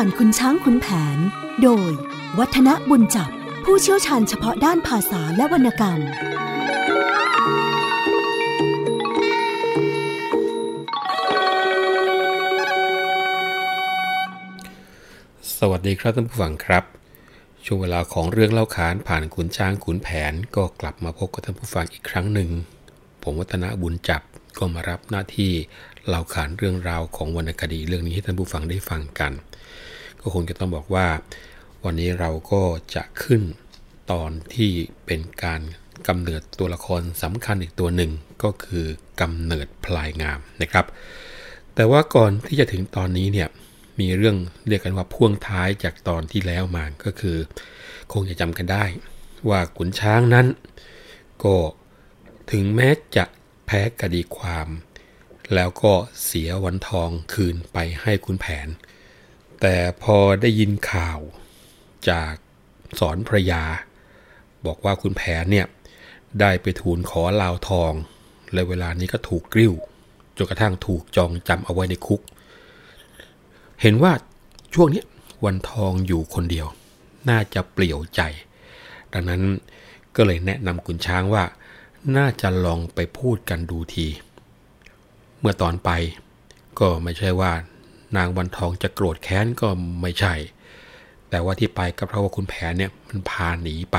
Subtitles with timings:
[0.00, 0.86] ผ่านคุณช้างคุณแผ
[1.16, 1.18] น
[1.62, 1.90] โดย
[2.38, 3.30] วัฒนบุญจับ
[3.64, 6.00] ผู้เชี่ยวชาญเฉพาะด้านภาษาและวรรณกรรม
[15.58, 16.84] สวัสดีครับท่านผู้ฟังครับ
[17.64, 22.50] ช่วงเวลาของเรื่องเล่าขานผ่านขุนช้างขุนแผนก็กลับมาพบกับท่านผู้ฟังอีกครั้งหนึ่ง
[23.22, 24.22] ผมวัฒนบุญจับ
[24.58, 25.52] ก็มารับหน้าที่
[26.06, 29.34] เล่าขานเรื่องราวของวรรณคดีเรื่องนี้ให้ท่านผู้ฟังได้ฟังกัน
[30.20, 31.06] ก็คงจะต้องบอกว่า
[31.84, 32.62] วันนี้เราก็
[32.94, 33.42] จะขึ้น
[34.12, 34.70] ตอนที่
[35.06, 35.60] เป็นการ
[36.08, 38.12] กำเนิดตัวละครสำคัญอีกตัวหนึ่ง
[38.42, 38.86] ก็คือ
[39.20, 40.86] กำเนิดพลายงามนะครับ
[41.74, 43.48] แต่ว่าก่อนที่จะถึงตอนนี้เนี่ย
[44.00, 44.36] มีเรื่อง
[44.68, 47.36] เรียกกันว่าพ่วงท้ายจากตอนที่แล้วมาก็คือ
[48.12, 48.84] คงจะจำกันได้
[49.48, 50.46] ว่าขุนช้างนั้น
[51.44, 51.56] ก็
[52.50, 53.24] ถึงแม้จะ
[53.66, 54.68] แพ้คดีความ
[55.54, 55.92] แล้วก็
[56.24, 58.68] เสียวันทองคืนไปให้คุณแผน
[59.60, 61.20] แต่พอได้ยินข่าว
[62.08, 62.32] จาก
[63.00, 63.62] สอนพระยา
[64.66, 65.66] บอกว่าคุณแผนเนี่ย
[66.40, 67.92] ได้ไปทูลขอลาวทอง
[68.52, 69.72] และเวลานี้ก็ถูกกริ้ว
[70.36, 72.20] จนกระทั่งถูกจองจำเอาไว้ในคุก
[73.82, 74.12] เห็นว่า
[74.74, 75.02] ช่วงนี้
[75.44, 76.66] วันทองอยู่คนเดียว
[77.28, 78.20] น่าจะเปลี่ยวใจ
[79.12, 79.42] ดังนั้น
[80.16, 81.44] ก็เลยแนะนำขุนช้างว่า
[82.16, 84.06] น่าจะลองไปพูดกันดูที
[85.38, 85.90] เมื่อตอนไป
[86.78, 87.52] ก็ไม่ใช่ว่า
[88.16, 89.68] นางวันทองจะโกรธแค้นก็
[90.02, 90.34] ไม่ใช่
[91.30, 93.98] แต่ว่าที่ไปก็เพราะว่าคุณแผนเนี่ยมันพาหนีไป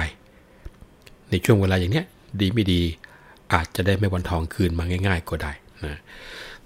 [1.30, 2.06] ในช่วงเวลาอย่างเนี้ย
[2.42, 2.82] ดีไม่ดี
[3.54, 5.52] อาจจะได้ไม่วันทองคืนมาง่าย ๆ ก็ได้
[5.86, 6.00] นะ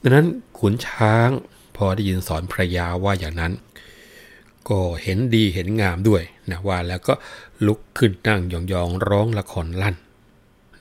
[0.02, 0.28] ดังนั้น
[0.60, 1.30] ขุนช้าง
[1.76, 3.54] พอได้ยินสอนพระยาว่าอย่างนั้น
[4.70, 7.14] ก็เห็นดีเห็นงามด้วยนะว่าแล้วก็
[7.66, 9.96] ลุกขึ้นนั่งยองๆร้องละครลั่น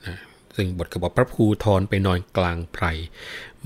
[0.05, 0.15] นะ
[0.55, 2.85] ซึ่งบทกบฏพระภูทรไปนอนกลางไพร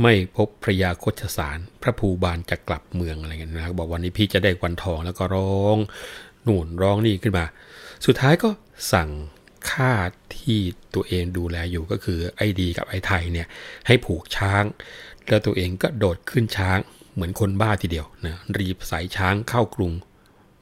[0.02, 5.78] ไม่พบพระยาโคชสาร พระภูบาลจะกลับเมืองอะไรเงี้ยนะบอกวันนี้พี่จะได้วันทองแล้วก็ร้อง
[6.48, 7.46] นู่นร้องนี่ขึ้นมา
[8.06, 8.50] สุดท้ายก็
[8.94, 9.10] สั่ง
[9.72, 9.92] ฆ่า
[10.38, 10.60] ที่
[10.96, 13.48] ตัวเองดูแลอยู่ก็คือไอ้ดีกับไอ้ไทยเนี่ย
[13.88, 14.64] ให้ผูกช้าง
[15.28, 16.78] แล้วตัวเองก็โดดขึ้นช้าง
[17.14, 19.94] เหมือนคนบ้าทีเดียวนะรีบสายช้างเข้ากรุง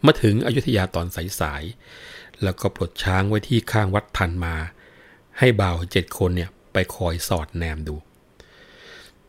[0.05, 1.07] มาถึงอยุธยาตอน
[1.39, 4.55] สายๆแล้วก็ปลดช้างไว้ที่ข้างวัดทันมา
[5.39, 7.95] ให้บ่าวเจ็ดคนเนี่ยไปคอยสอดแนมดู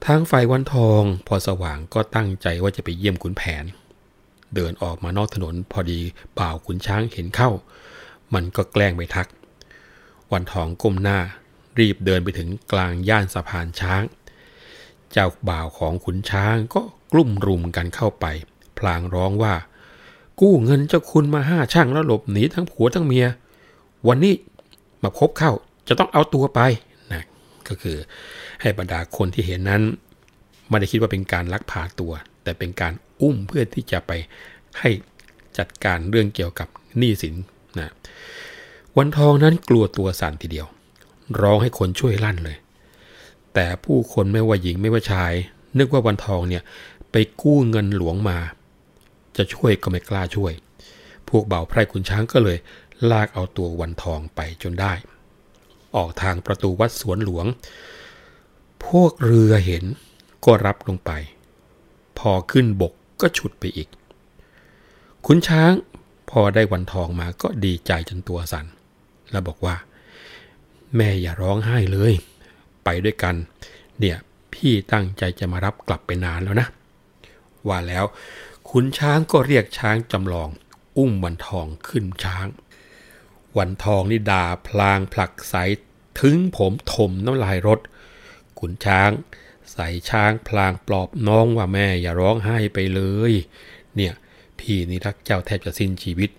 [0.08, 3.64] ทางฝ่ายวันทองพอสว่างก็ตั้งใจว่าจะไปเยี่ยมขุนแผน
[4.54, 6.00] เดินออกมานอกถนนพอดี
[6.38, 7.50] บ่าวขุนช้างเห็นเข้า
[8.34, 9.28] มันก็แกล้งไปทัก
[10.32, 11.18] วันทองก้มหน้า
[11.78, 14.02] รีบเดินไปถึงกลางย่านสะพานช้าง
[15.12, 16.82] เจ้าบ่าวของขุนช้างก็
[17.12, 18.26] กลุ่มรุมกันเข้าไป
[18.78, 19.54] พลางร้องว่า
[20.40, 23.26] กู้เงินเจ้าคุณมาห้าช่างแล้วหลบหนีทั้งผัวทั้งเมีย
[24.08, 24.34] วันนี้
[25.02, 25.52] มาพบเข้า
[25.88, 26.60] จะต้องเอาตัวไป
[27.68, 27.96] ก็คือ
[28.60, 29.82] ให้บรรดาคนที่เห็นนั้น
[30.68, 34.12] ไม่ได้คิดว่าเป็นการลักพาตัว แต่เป็นการอุ้มเพื่อที่จะไป
[34.78, 34.90] ให้
[35.58, 37.34] จัดการเรื่องเกี่ยวกับหนี้สิน
[37.78, 37.92] นะ
[38.96, 40.66] วันทองนั้นกลัวตัวสั่นทีเดียว
[41.40, 42.56] ร้องให้คนช่วยลั่นเลย
[43.54, 45.32] แต่ผู้คนไม่ว่าหญิงไม่ว่าชาย
[45.78, 46.62] นึกว่าวันทองเนี่ย
[47.12, 48.38] ไปกู้เงินหลวงมา
[49.36, 50.52] จะช่วยก็ไม่กล้าช่วย
[51.28, 52.58] พวกเบาไพร่ขุนช้างก็เลย
[53.10, 54.92] ลากเอาตัววันทองไปจนได้
[55.96, 57.46] ออกทางประตูวัดสวนหลวง
[58.86, 59.84] พวกเรือเห็น
[60.44, 61.10] ก็รับลงไป
[62.18, 63.88] พอขึ้นบกก็ฉุดไปอีก
[65.26, 65.72] ขุนช้าง
[66.30, 68.66] พอได้วันทองมาก็ดีใจจนตัวสัน่น
[69.30, 69.76] แล้วบอกว่า
[70.96, 72.12] แม่อย่าร้องไห้เลย
[72.84, 73.34] ไปด้วยกัน
[73.98, 74.16] เนี่ย
[74.52, 76.68] พี่ตั้งใจจะมารับกลับไปนานแล้วนะ
[77.68, 78.04] ว่าแล้ว
[78.70, 80.48] ขุนช้างก็เรียกช้างจำลอง
[80.96, 82.46] อุ้มวันทองขึ้นช้าง
[83.58, 85.54] วันทองนี่ด่าพลางผลักใส
[86.20, 87.80] ถึงผมถมน้ำลายรถ
[88.58, 89.10] ขุนช้าง
[89.72, 93.00] ใส่ช้างพลางปลอบน้องว่าแม่อย่าร้องไห้ไปเล
[93.30, 93.32] ย
[93.96, 94.14] เนี่ย
[94.58, 96.30] พี่นี่รักเจ้าแทบจะสิ้นชีวิต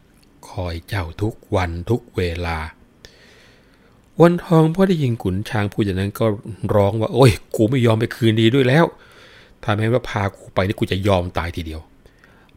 [0.50, 2.58] คอยเจ้าทุกวันทุกเวลา
[4.22, 6.26] วันทองพอได้ยินขุนช้างพูดอย่างนั้นก็
[6.76, 8.86] ร้องว่า โอ้ย กูไม่ยอมไปคืนดีด้วยแล้ว
[9.64, 11.82] ถ้าแม้ว่าพากูไปนี่กูจะยอมตายทีเดียว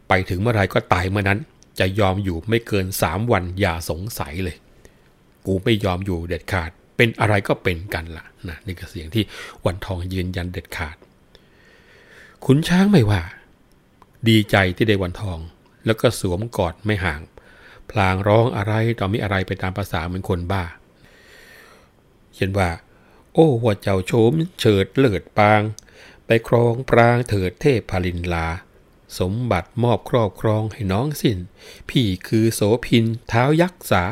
[0.07, 1.39] ไปถึงเมื่อไรก็ตายเมื่อนั้น
[1.79, 4.57] จะยอมอยู่ไม่เกินสามวันอย่าสงสัยเลย
[5.45, 9.23] กูไม่ยอมอยู่เด็ดขาด เป็นอะไรก็เป็นกันละ่ะนะนี่คือเสียงที่
[9.65, 10.95] วันทองยืนยันเด็ดขาด
[12.45, 13.21] ขุนช้างไม่ว่า
[14.29, 15.39] ดีใจที่ได้วันทอง
[15.85, 17.21] แล้วก็สวมกอดไม่ห่าง
[17.91, 20.63] พลางร้องอะไรต่อมีอะไรไปตามภาษาเหมือนคนบ้า
[22.35, 22.69] เช่นว่า
[23.33, 25.61] โอ้ว่าเจ้าโฉมเฉิดเลิศปาง
[26.25, 28.47] ไปครองปรางเถิดเทพพลินลา
[29.19, 31.37] สมบัติมอบครอบครองให้น้องสิน้น
[31.89, 34.03] พี่คือโสพินเท้ายักษ์สา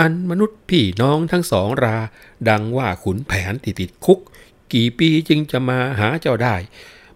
[0.00, 1.96] อันมนุษย์พี่น้องทั้งสองรา
[2.48, 4.20] ดังว่าขุนแผนติดติดคุก
[4.72, 6.56] กี่ปีจึงจะมาหาเจ้าได้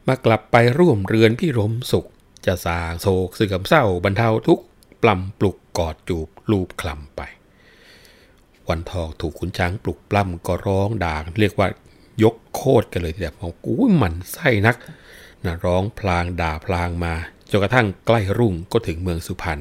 [0.06, 2.06] มากลับไปร่วมเรือนพี่รมสุข
[2.46, 4.61] จะสางโศกเสื่อมเศร้าบรรเทาทุก
[5.02, 7.20] ปลำปลุกกอดจูบลูบคลำไป
[8.69, 11.69] วันทองถูกขุนช้างปลุกปล้ำก็ร้องด่าเรียกว่า
[12.23, 14.76] ยกโคตรกันเลยทีเดียวบอกกูมันไส้นัก
[15.44, 17.14] นะร้องพลางด่าพลางมา
[17.50, 19.61] จนกระทั่งใกล้รุ่งก็ถึงเมืองสุพรรณ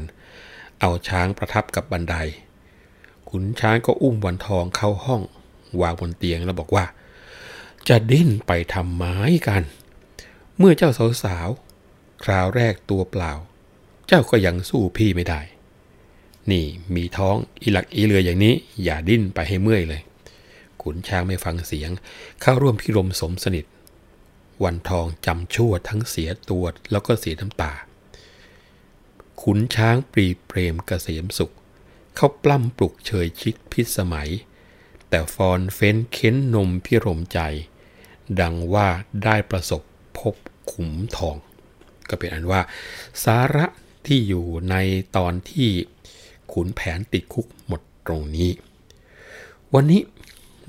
[0.79, 2.15] เอาช้างประทับกับบันได
[3.29, 5.21] ขุนช้างก็อุ้มวันทองเข้าห้อง
[5.81, 6.85] วางบนเตียงแล้วบอกว่า
[7.88, 9.63] จะดิ้นไปทำไม้กัน
[10.57, 10.89] เมื่อเจ้า
[11.24, 13.31] สาวๆคราวแรกตัวเปล่า
[14.07, 15.41] เจ้าก็ยังสู้พี่ไม่ได้
[16.51, 16.65] นี่
[16.95, 18.53] มีท้องอีหลักอีเรืออย่างนี้
[18.83, 20.01] อย่าดิ้นไปให้เมื่อยเลย
[20.81, 21.91] ขุนช้างไม่ฟังเสียง
[22.41, 23.65] เข้าร่วมพิรมสมสนิท
[24.63, 27.74] วันทองจำชั่วทั้งเสียตัวแล้วก็เสียน้ำตา
[29.42, 31.54] ขุนช้างปรีเปรมกเกษมสุข
[32.15, 34.30] เข้าปล้ำปลุกเชยชิดพิสมัย
[35.09, 37.39] แต่ฟอนเฟ้นเค้นนมพิรมใจ
[38.42, 38.88] ดังว่า
[39.24, 39.81] ได้ประสบ
[40.18, 40.36] พบ
[40.71, 41.38] ขุมทอง
[42.09, 42.62] ก็เป็นอันว่า
[43.24, 43.65] สาระ
[44.06, 44.75] ที่อยู่ใน
[45.18, 45.69] ตอนที่
[46.51, 48.51] ขุนแผนติดคุกหมดตรงนี้
[49.74, 50.01] วันนี้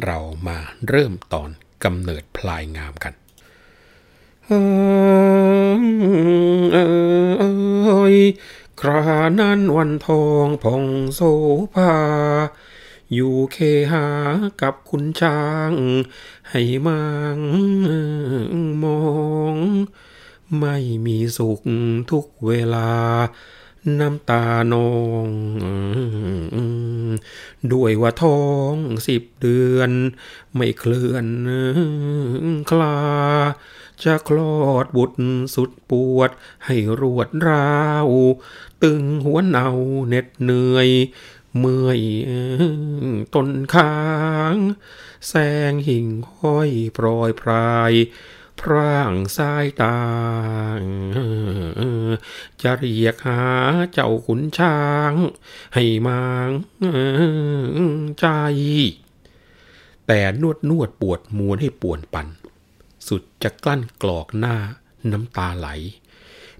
[0.04, 0.58] เรามา
[0.88, 1.50] เริ่มตอน
[1.84, 3.14] กำเนิดพลายงามกัน
[4.48, 4.54] เอ
[8.14, 8.16] ย
[8.80, 9.02] ครา
[9.40, 10.84] นั้นวันทองผ่อง
[11.14, 11.20] โซ
[11.74, 11.94] ภา
[13.12, 13.56] อยู่เค
[13.92, 14.06] หา
[14.60, 15.40] กับคุณช้า
[15.70, 15.72] ง
[16.50, 17.02] ให้มั
[17.36, 17.38] ง
[18.82, 19.02] มอ
[19.54, 19.56] ง
[20.58, 21.60] ไม่มีสุข
[22.10, 22.90] ทุกเวลา
[24.00, 24.92] น้ำตานอ
[25.26, 25.28] ง
[27.72, 28.42] ด้วยว่าท้อ
[28.72, 28.74] ง
[29.06, 29.90] สิบเดือน
[30.56, 31.26] ไม่เคลื่อน
[32.70, 32.96] คลา
[34.04, 35.18] จะคลอดบุตร
[35.54, 36.30] สุดปวด
[36.64, 38.08] ให้รวดราว
[38.82, 39.68] ตึงหัวเนา
[40.08, 40.88] เหน็ดเหนื่อย
[41.58, 42.00] เมื่อย
[43.34, 43.96] ต้นค้า
[44.54, 44.56] ง
[45.28, 45.34] แส
[45.70, 46.06] งหิ่ง
[46.36, 47.92] ห้อยโปรยพราย
[48.60, 49.98] พร่างสายตา
[52.62, 53.42] จะเรียกหา
[53.92, 54.80] เจ้าขุนช้า
[55.10, 55.12] ง
[55.74, 56.50] ให้มาง
[58.20, 58.26] ใจ
[60.06, 62.26] แต่นวดนวดปวดมวนให้ปวนปัน
[63.08, 64.56] สุดจะกลั้นกรอกหน้า
[65.12, 65.68] น้ำตาไหล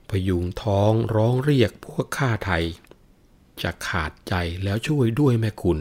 [0.08, 2.64] พยุงท้องร้องเรียกพวกข้าไทย
[3.62, 4.34] จะขาดใจ
[4.64, 5.78] แล้วช่วยด้วยแม่คุณ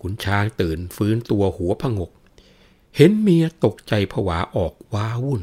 [0.00, 2.10] ขุนช้างตื่นฟื้นตัวหัวผงก
[2.96, 5.42] เห็นเมียตกใจผวาออกว้าวุ่น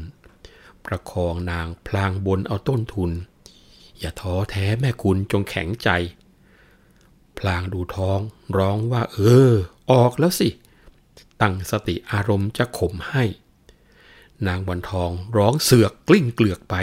[0.84, 3.10] ประคองนางพลางบนเอาต้นทุน
[3.98, 5.88] อย่าท้อแท้แม่คุณจงแข็งใจ
[7.38, 8.18] พลางดูท้อง
[8.56, 9.18] ร้องว่าเอ
[9.50, 9.52] อ
[9.90, 10.48] ออกแล้วสิ
[11.40, 13.24] ตั้งสติอารมณ์จะข่มให้
[14.46, 16.74] นางวันทองร้องเสือกกลิ้งเกลือกไป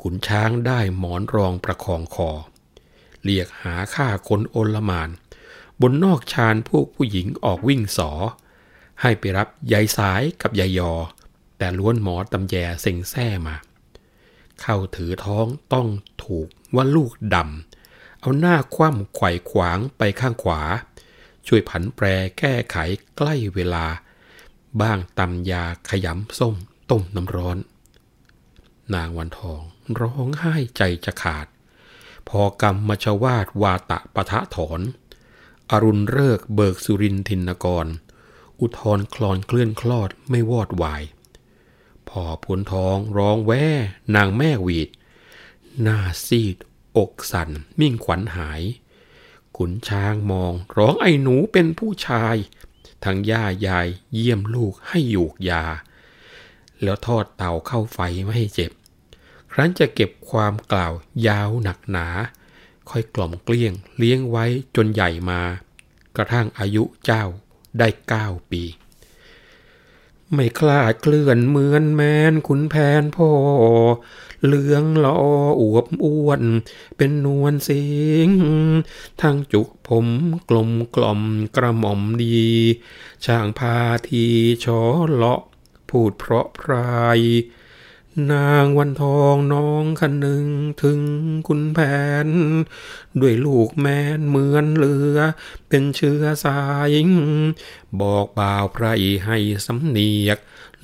[0.00, 2.30] ขุนช้างได้หมอนรองประคองคอ
[3.24, 5.10] เรียกหาข้าคนโอลมาน
[5.80, 8.10] บนนอกชานพวกผู้หญิงออกวิ่งสอ
[9.00, 10.92] ให้ไปรับยายสายกับยายยอ
[11.58, 13.56] แต่ล้วนหมอตำแยเซ็งแซ่มา
[14.60, 15.88] เข้าถือท้องต้อง
[16.24, 20.60] ถูกว่าลูกดำ เอาหน้าคว่ำไขว่ขวางไปข้างขวา
[21.46, 22.06] ช่วยผันแปร
[22.38, 22.76] แก้ไข
[23.16, 23.86] ใกล้เวลา
[24.80, 26.54] บ้างตำยาขยำส้ม
[26.90, 27.58] ต้มน้ำร้อน
[28.94, 29.62] นางวันทอง
[30.00, 31.46] ร้องไห้ใจจะขาด
[32.28, 34.80] พอกรรมมชวาดวาตะปะทะถอน
[35.70, 37.86] อรุณเริกเบิกสุรินทินกร
[38.60, 41.02] อุทธรคลอนเคลื่อนคลอดไม่วอดวาย
[42.08, 43.66] พอผลท้องร้องแว่
[44.14, 44.88] นางแม่หวีด
[45.82, 46.56] หน้าซีด
[46.96, 47.50] อกสั่น
[47.80, 48.62] มิ่งขวัญหาย
[49.56, 52.36] ขุนช้างมองร้องไอ้หนูเป็นผู้ชาย
[53.04, 55.64] ทั้งย่ายายเยี่ยมลูกให้หยูกยา
[56.82, 58.72] แล้วทอดเตาเข้าไฟไม่ให้เจ็บ
[59.52, 60.92] ครั้นจะเก็บความกล่าว
[61.28, 62.08] ยาวหนักหนา
[62.90, 64.44] ค่อยกล่อมเกลี้ยงเลี้ยงไว้
[64.76, 65.40] จนใหญ่มา
[66.16, 67.24] กระทั่งอายุเจ้า
[67.78, 68.62] ได้เก้าปี
[70.32, 72.02] ไม่คลาดเคลื่อนเหมือนแม
[72.32, 73.30] นขุนแผนพ่อ
[74.44, 75.18] เหลืองลอ
[75.60, 76.42] อวบอ้วน
[76.96, 77.84] เป็นนวลสิ
[78.26, 78.30] ง
[79.22, 80.06] ทั้งจุกผม
[80.48, 81.20] กลมกล่อม
[81.56, 82.44] กระหม่อมดี
[83.24, 83.76] ช่างพา
[84.08, 84.24] ที
[84.64, 84.80] ชอ
[85.12, 85.42] เลาะ
[85.88, 87.20] พูดเพราะพราย
[88.32, 90.46] นางวันทองน้องคันหนึ่ง
[90.82, 91.00] ถึง
[91.48, 91.78] คุณแผ
[92.26, 92.28] น
[93.20, 93.86] ด้วยลูกแม
[94.18, 95.16] นเหมือนเรือ
[95.68, 96.92] เป็นเชื้อสาย
[98.00, 98.86] บอกบ่าวไพร
[99.26, 100.38] ให้สำเนียก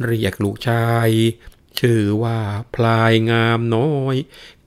[0.04, 1.10] เรียกลูกชาย
[1.80, 2.38] ชื่อว่า
[2.74, 4.16] พลายงามน้อย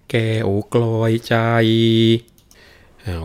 [0.09, 1.35] แก้วกลอยใจ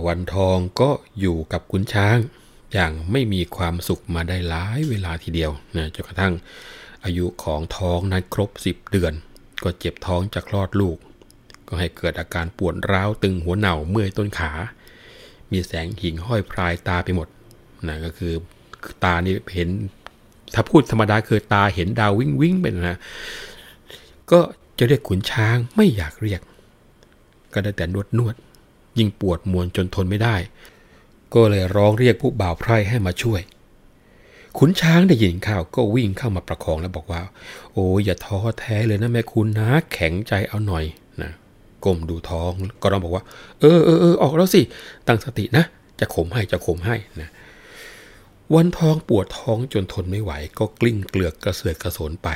[0.06, 2.18] วันทองก็อยู่กับขุนช้าง
[2.72, 6.34] อย่างไม่มีความสุขมาได้หลายเวลาทีเดียวนะจนกระทั่ง
[7.04, 9.12] อายุของท้องนั้นครบ 10 เดือน
[9.62, 10.98] ก็เจ็บท้องจะคลอดลูก
[11.68, 14.52] ก็ให้เกิดอาการปวดร้าวตึงหัวเหน่าเมื่อยต้นขา
[15.50, 17.28] มีแสงหิ่งห้อยพรายตาไปหมด
[17.88, 18.32] นะก็คือ
[19.04, 19.68] ตานี่เห็น
[20.54, 22.98] ถ้าพูดธรรมดาคือตาเห็นดาววิ่งวิ่งไปนะ
[24.32, 24.40] ก็
[24.78, 26.40] จะเรียกขุนช้างไม่อยากเรียก
[27.52, 28.34] ก็ได้แต่นวดนวด
[28.98, 30.36] ยิ่งปวดมวนจนทนไม่ได้
[31.34, 33.40] ก็เลยร้องเรียกผู้บ่าวไพร่ให้มาช่วย
[34.58, 37.22] ขุนช้างได้ยินข่าวก็วิ่งเข้ามาประคองแล้วบอกว่า
[37.72, 40.84] โอ้อย่าท้อแท้เลยนะแม่คุณนะ แข็งใจเอาหน่อย
[41.22, 41.30] นะ
[41.84, 42.50] ก้มดูท้อง
[42.82, 43.24] ก็ร้องบอกว่า
[43.60, 44.60] เออเออเออออกแล้วสิ
[45.06, 45.64] ตั้งสตินะ
[46.00, 47.30] จะข่มให้จะข่มให้นะ
[48.54, 52.28] วันทองปวดท้องจนทนไม่ไหว ก็กลิ้งเกลือกกระเสือกกระสนไป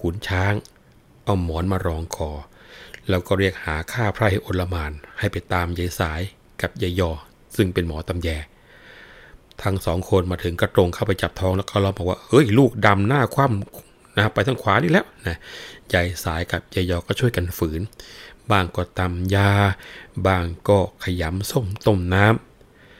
[0.00, 0.52] ขุนช้าง
[1.28, 2.30] เอาหมอนมารองคอ
[3.08, 6.20] แล้วก็เรียกหาข้าไพร่โอลมานให้ไปตามยายสาย
[6.60, 7.10] กับยายยอ
[7.56, 8.28] ซึ่งเป็นหมอตำแย
[9.62, 15.36] ทั้งสองคนมาถึงกระตรงเข้าไปจับท้องแล้วก็ร้องบอกว่าเฮ้ยลูกดำหน้าคว่ำนะไปทางขวานี่แล้วนะ
[15.92, 17.80] ยายสายกับยายยอก็ช่วยกันฝืน
[18.50, 19.50] บางก็ตำยา
[20.26, 22.26] บางก็ขยำส้มต้มน้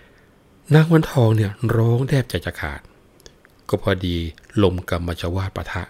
[0.01, 2.81] ำนางวันทองเนี่ยร้องแทบจะจะขาด
[3.69, 4.17] ก็พอดี
[4.63, 5.85] ลมกรรมชวาดปะทะ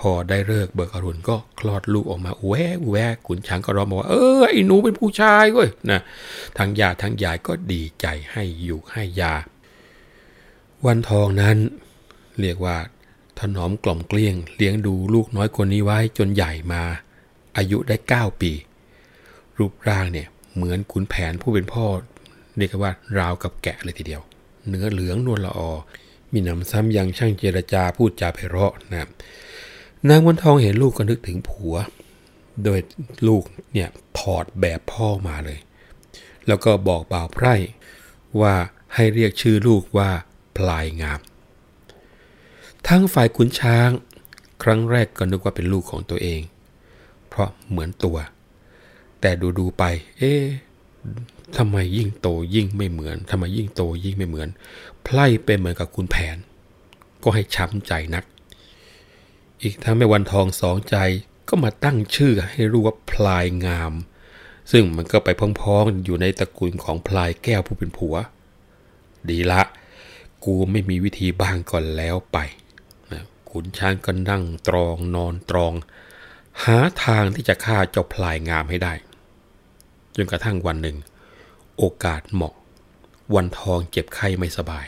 [0.00, 6.00] พอได้เลิกเบิกอรุณก็คลอดลูกออกมาแวะแวะขุนช้างก็ร้องบอกว่าเออไอ้หนูเป็นผู้ชายเว้ยนะ
[6.58, 9.34] ทั้งยาทั้งยายก็ดีใจให้อยู่ให้ยา
[10.86, 11.56] วันทองนั้น
[12.40, 12.76] เรียกว่า
[13.38, 16.82] ถนอมกล่อมเกลี้ยง เลี้ยงดูลูกน้อยคนนี้ไว้จนใหญ่มา
[17.56, 18.52] อายุได้ 9 ปี
[19.58, 21.84] รูปร่างเนี่ยเหมือนขุนแผนผู้เป็นพ่อ
[22.56, 24.22] เรียกว่าราวกับแกะเลยทีเดียว
[24.68, 25.70] เนื้อเหลืองนวลละออ
[26.32, 29.08] มีหนำซ้ำยังช่างเจรจาพูดจาไพเราะนะ
[30.08, 31.74] นางวันทองเห็นลูกก็นึกถึงผัว
[32.64, 32.78] โดย
[33.28, 33.88] ลูกเนี่ย
[34.18, 35.58] ถอดแบบพ่อมาเลย
[36.46, 37.54] แล้วก็บอกบ่าวไพร่
[38.40, 38.54] ว่า
[38.94, 40.10] ให้เรียกชื่อลูกว่า
[40.56, 41.20] พลายงาม
[42.88, 43.90] ทั้งฝ่ายขุนช้าง
[44.62, 46.40] ครั้งแรกก็นึกว่าเป็นลูกของตัวเอง
[47.28, 48.16] เพราะเหมือนตัว
[49.20, 49.84] แต่ดูดูไป
[50.18, 50.44] เอ๊ะ
[51.56, 54.48] ทำไมยิ่งโตยิ่งไม่เหมือนทำไมยิ่งโตยิ่งไม่เหมือน
[55.04, 56.36] ไพร่เป็นเหมือนกับคุณแผน
[57.22, 58.24] ก็ให้ช้ำใจนัก
[59.62, 60.96] อีกทั้งแม่วันทองสองใจ
[61.48, 63.92] ก็มาตั้งชื่อให้รู้ว่าพลายงาม
[64.72, 65.28] ซึ่งมันก็ไป
[65.60, 68.16] พ้องๆอยู่ในตระกูลของพลายแก้วผู้เป็นผัว
[69.28, 69.62] ดีละ
[70.44, 72.38] กูไม่มีวิธีบ้างก่อนแล้วไป
[73.12, 75.72] นะขุนช้างก็นั่งตรองนอนตรอง
[76.64, 78.94] หาทางที่จะฆ่าเจ้าพลายงามให้ได้
[80.16, 80.96] จนกระทั่งวันหนึ่ง
[81.76, 82.54] โอกาสเหมาะ
[83.34, 84.86] วันทองเจ็บไข้ไม่สบาย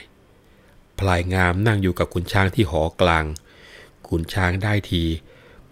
[0.99, 3.25] พลายงามนั่งอยู่กับขุนช้างที่หอกลาง
[4.11, 5.02] ขุนช้างได้ที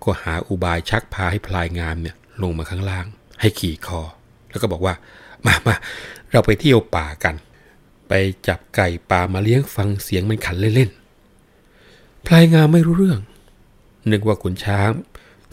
[0.03, 3.07] ก็หาอุบายชักพาให้พลายงามเนี่ยลงมาข้างล่าง
[3.41, 4.01] ให้ขี่คอ
[4.51, 4.95] แล้วก็บอกว่า
[5.47, 5.75] มามา
[6.33, 7.35] เราไปเที่ยวป่ากัน
[8.09, 8.13] ไป
[8.49, 13.21] จับไก่ป่ามาเลี้ยงฟังเสียงมันขันเล่นๆพลายงามไม่รู้เรื่อง
[14.11, 14.91] นึกว่าขุนช้าง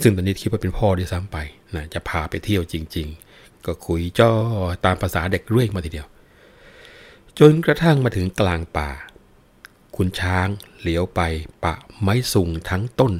[0.01, 1.37] ซึ่งตอนนี้คิดว่าเป็นพ่อด้วยซ้ำไป
[1.75, 4.31] นะจะพาไปเที่ยวจริง ๆ ก็คุยจ้อ
[4.85, 6.07] ตามภาษาเด็กเรื่อยมาทีเดียว
[7.39, 8.89] จนกระทั่งมาถึงกลางป่า
[9.95, 10.47] ขุนช้าง
[10.79, 11.21] เหลียวไป
[11.63, 13.13] ปะไม้สุงทั้งต้น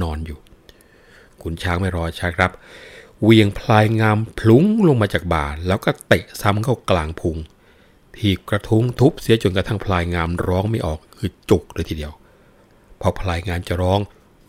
[0.00, 0.38] นอนอยู่
[1.42, 2.50] ขุนช้างไม่รอช้าครับ
[3.22, 7.36] เวียงพลายงามพลุงลงมาจากบ่า แล้วก็เตะซ้ำเข้ากลางพุง
[8.16, 12.12] ทีบกระทุ้งทุบเสียจนกระทั่งพลายงามร้องไม่ออกคือจุกเลยทีเดียว
[13.00, 14.00] พอพลายงามจะร้อง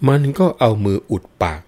[0.08, 1.62] มันก็เอามืออุดปาก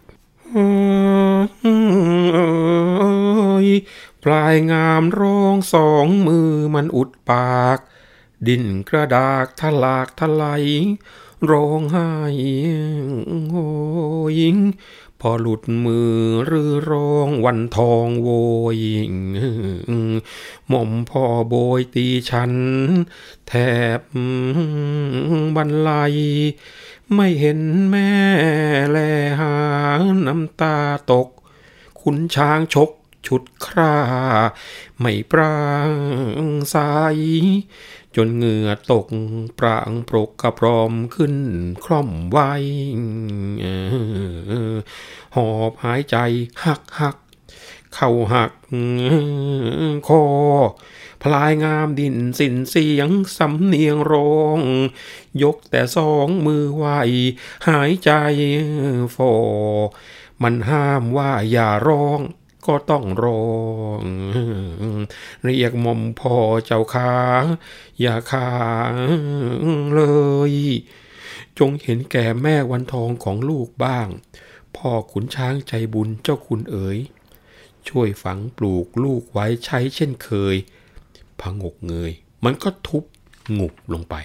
[4.24, 7.78] พลายงามร้องสองมือมันอุดปาก
[8.48, 10.66] ดินกระดากทลากทลาย
[11.50, 12.12] ร้องไห้
[13.50, 13.56] โห
[14.40, 14.58] ยิง
[15.20, 16.14] พอหลุดมือ
[16.50, 18.30] รือร้องวันทองโว
[18.78, 18.80] ย
[20.68, 22.54] หม่อมพ่อโบยตีฉัน
[23.48, 23.54] แท
[23.98, 24.00] บ
[25.56, 26.16] บรรลัย
[27.16, 28.12] ไม่เห็นแม่
[28.90, 28.98] แล
[29.40, 29.56] หา
[30.28, 30.78] น้ำตา
[31.12, 31.28] ตก
[32.02, 32.90] ขุนช้างชก
[33.26, 33.96] ฉุดครา
[35.00, 35.92] ไม่ปราง
[36.74, 37.18] สาย
[38.16, 39.08] จนเหงื่อตก
[39.60, 41.36] ปรางปรกกระพรอมขึ้น
[41.84, 42.52] คล่อมไว้
[45.36, 46.18] หอบหายใจ
[46.64, 47.18] หักหัก
[47.96, 48.52] เข้าหัก
[50.08, 50.24] คอ
[51.24, 54.60] พลายงามดินสินเสียงสำเนียงร้อง
[55.44, 56.86] ยกแต่สองมือไหว
[57.68, 58.12] หายใจ
[59.16, 59.34] ฟอ
[60.44, 62.22] มันห้ามว่าอย่าร้อง
[62.66, 63.52] ก็ต้องร้อ
[64.02, 64.04] ง
[65.44, 67.12] เรียกม่อมพ่อเจ้าขา
[68.00, 68.50] อย่าขา
[69.94, 70.02] เล
[70.52, 70.54] ย
[71.60, 74.08] จงเห็นแก่แม่วันทองของลูกบ้าง
[74.78, 76.98] พ่อขุนช้างใจบุญเจ้าคุณเอ๋ย
[77.88, 80.56] ช่วยฝังปลูกลูกไว้ใช้เช่นเคย
[81.42, 82.12] พงกเงย
[82.44, 83.04] มันก็ทุบ
[83.58, 84.16] งุบลงไป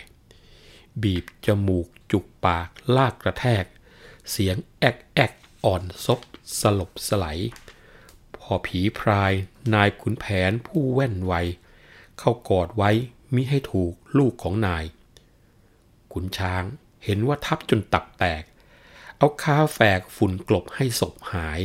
[1.03, 3.65] บีบจมูกจุกปากลากกระแทก
[4.31, 5.33] เสียงแอกแอก
[5.65, 6.21] อ่อนซบ
[6.61, 7.53] สลบสไลด์
[8.49, 9.33] พอผีพราย
[9.75, 11.35] นายขุนแผนผู้แว่นไว
[12.19, 12.91] เข้ากอดไว้
[13.35, 14.85] มิให้ถูกลูกของนาย
[16.13, 16.65] ขุนช้าง
[17.05, 18.43] เห็นว่าทับจนตับแตก
[19.17, 21.61] เอาค้าแฝกฝุ่นกลบให้ศพหาย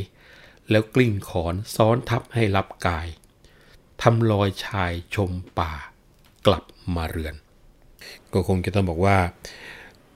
[0.70, 3.08] แล้วกลิ้งขอนซ้อนทับให้รับกาย
[4.02, 5.74] ทำลอยชายชมป่า
[6.48, 6.64] กลับ
[6.96, 7.36] มาเรือน
[8.34, 9.18] ก็คงจะต้องบอกว่า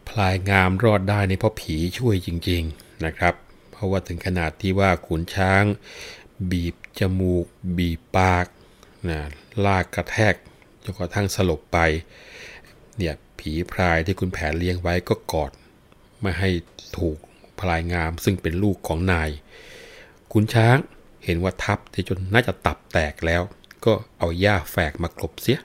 [0.10, 3.34] พลายงามรอดได้ในเพราะผีช่วยจริง ๆนะครับ
[3.72, 5.64] เพราะว่าถึงขนาดที่ว่าขุนช้าง
[6.52, 7.46] บีบจมูก
[7.78, 8.46] บีบปาก
[9.10, 9.20] นะ
[9.66, 10.36] ลากกระแทก
[10.84, 11.80] จนกระทั่งสลบไป
[12.98, 15.52] เนี่ยผีพรายที่คุณแผนเลี้ยงไว้ก็กอด
[16.22, 16.50] ไม่ให้
[16.98, 17.18] ถูก
[17.60, 19.30] พลายงามซึ่งเป็นลูกของนาย
[20.32, 20.78] ขุนช้าง
[21.26, 23.42] เห็นว่าทับที่จนน่าจะตับแตกแล้ว
[23.86, 25.60] ก็เอาหญ้าแฝกมากลบเสีย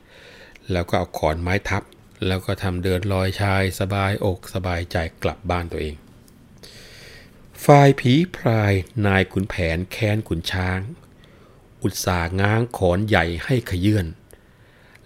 [0.72, 1.82] แล้วก็เอาขอนไม้ทับ
[2.26, 5.94] แล้วก็ทำเดินลอยชายสบายอกสบายใจกลับบ้านตัวเอง
[7.66, 8.72] ฝ่ายผีพราย
[9.06, 10.80] นายขุนแผนแค้นขุนช้าง
[11.82, 14.06] อุตสาห์ง้างขอนใหญ่ให้ขยื่น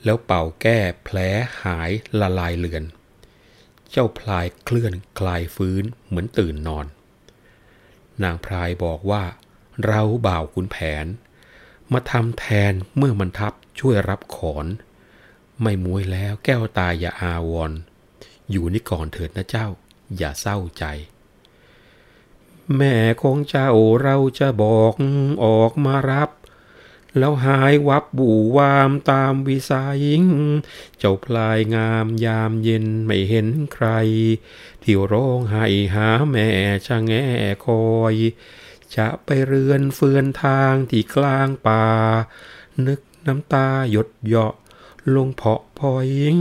[0.04, 1.16] แล้วเป่าแก้แผล
[1.62, 2.84] หายละลายเลือน
[3.90, 6.87] เจ้าพลายเคลื่อนคลายฟื้นเหมือนตื่นนอน
[8.23, 9.25] นางพลายบอกว่า
[9.87, 11.06] เราบ่าวขุนแผน
[11.92, 14.66] มาทำแทนเมื่อมันทับช่วยรับขอน
[15.62, 17.73] ไม่มวยแล้วแก้วตายอย่าอาวร
[18.50, 19.66] อยู่นี่ก่อนเถิดนะเจ้า
[20.16, 20.84] อย่าเศร้าใจ
[22.76, 23.71] แม่ของเจ้า
[24.02, 24.92] เราจะบอก
[25.44, 26.30] ออกมารับ
[27.18, 30.00] แล้วหายวับบู่วามตามวิสัย
[30.99, 33.88] เจ้าพลายงามยามเย็นไม่เห็นใคร
[34.83, 36.49] ที่ร้องไห้หาแม่
[36.87, 37.25] ชะแง่
[37.66, 38.14] คอย
[38.97, 41.85] จะไปเรือนเฟือนทางที่กลางป่า
[42.87, 44.54] นึกน้ำตาหยดเหาะ
[45.14, 46.38] ลงเพาะพอยิง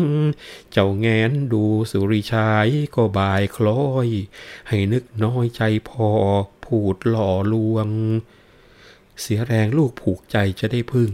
[0.71, 4.07] เจ้าแงนดูสุริชายก็บายคล้อย
[4.67, 6.09] ให้นึกน้อยใจพอ
[6.65, 7.87] พูดหล่อลวง
[9.21, 11.09] เสียแรงลูกผูกใจจะได้พึ่ง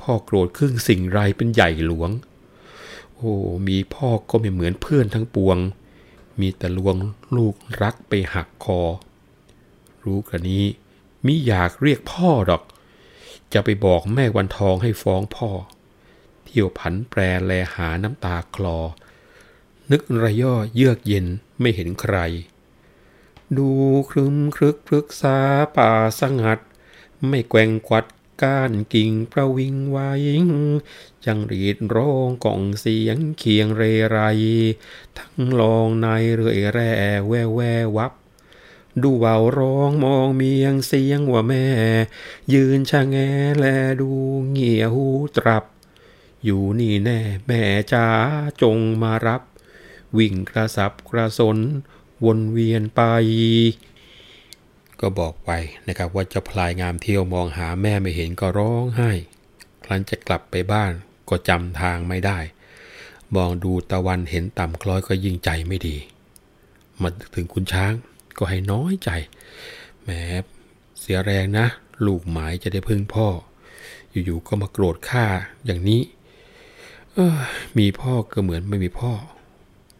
[0.00, 2.10] พ่อโกรธครึ่งสิ่งไรเป็นใหญ่หลวง
[3.14, 3.34] โอ้
[3.68, 5.58] มีพ่อก็ไม่เหมือนเพื่อนทั้งปวง
[6.40, 6.96] มีแต่ลวง
[7.36, 8.80] ลูกรักไปหักคอ
[10.04, 10.64] รู้กระนี้
[11.26, 12.62] มิอยากเรียกพ่อดอก
[13.52, 15.50] จะไปบอกแม่วันทองให้ฟ้องพ่อ
[16.50, 18.78] เที่ยวผันแปรแลหาน้ำตาคลอ
[19.90, 21.26] นึกระย่อเยือกเย็น
[21.60, 22.16] ไม่เห็นใคร
[23.56, 23.70] ดู
[24.10, 25.38] ครึมครึกพฤกษา
[25.76, 26.58] ป่าสงัด
[27.28, 28.06] ไม่แกว่งกวัด
[28.42, 30.10] ก้านกิ่งประวิงไว้
[31.24, 34.18] จังรีดร้องก่องเสียงเคียงเรไร
[35.18, 36.92] ทั้งลองในเรื่อยแร่
[37.28, 37.60] แววแว
[37.96, 38.12] วับ
[39.02, 41.66] ดูเบาร้องมองเมียงเสียงว่าแม่
[42.52, 43.16] ยืนชะแง
[43.58, 43.64] แล
[44.00, 44.10] ดู
[44.50, 45.06] เงี่ยหู
[45.38, 45.64] ตรับ
[46.44, 48.06] อยู่นี่แน่แม่จ๋า
[48.62, 49.42] จงมารับ
[50.18, 51.58] วิ่งกระสับกระสน
[52.24, 53.02] วนเวียนไป
[55.00, 55.50] ก็บอกไป
[55.88, 59.10] นะครับว่าเจ้าพลายงามเที่ยวมองหาแม่ไม่เห็นก็ร้องไห้
[59.84, 60.92] ครั้นจะกลับไปบ้าน
[61.28, 62.38] ก็จำทางไม่ได้
[63.36, 65.96] มองดูตะวันเห็นต่ำคล้อยก็ยิ่งใจไม่ดี
[67.00, 67.92] มาถึงคุณช้าง
[68.38, 69.10] ก็ให้น้อยใจ
[70.02, 70.10] แหม
[71.00, 71.66] เสียแรงนะ
[72.06, 73.28] ลูกหมายจะได้พึ่งพ่อ
[74.10, 75.24] อยู่ๆก็มาโกรธข้า
[75.66, 76.00] อย่างนี้
[77.78, 79.12] มีพ่อก็เหมือนไม่มีพ่อ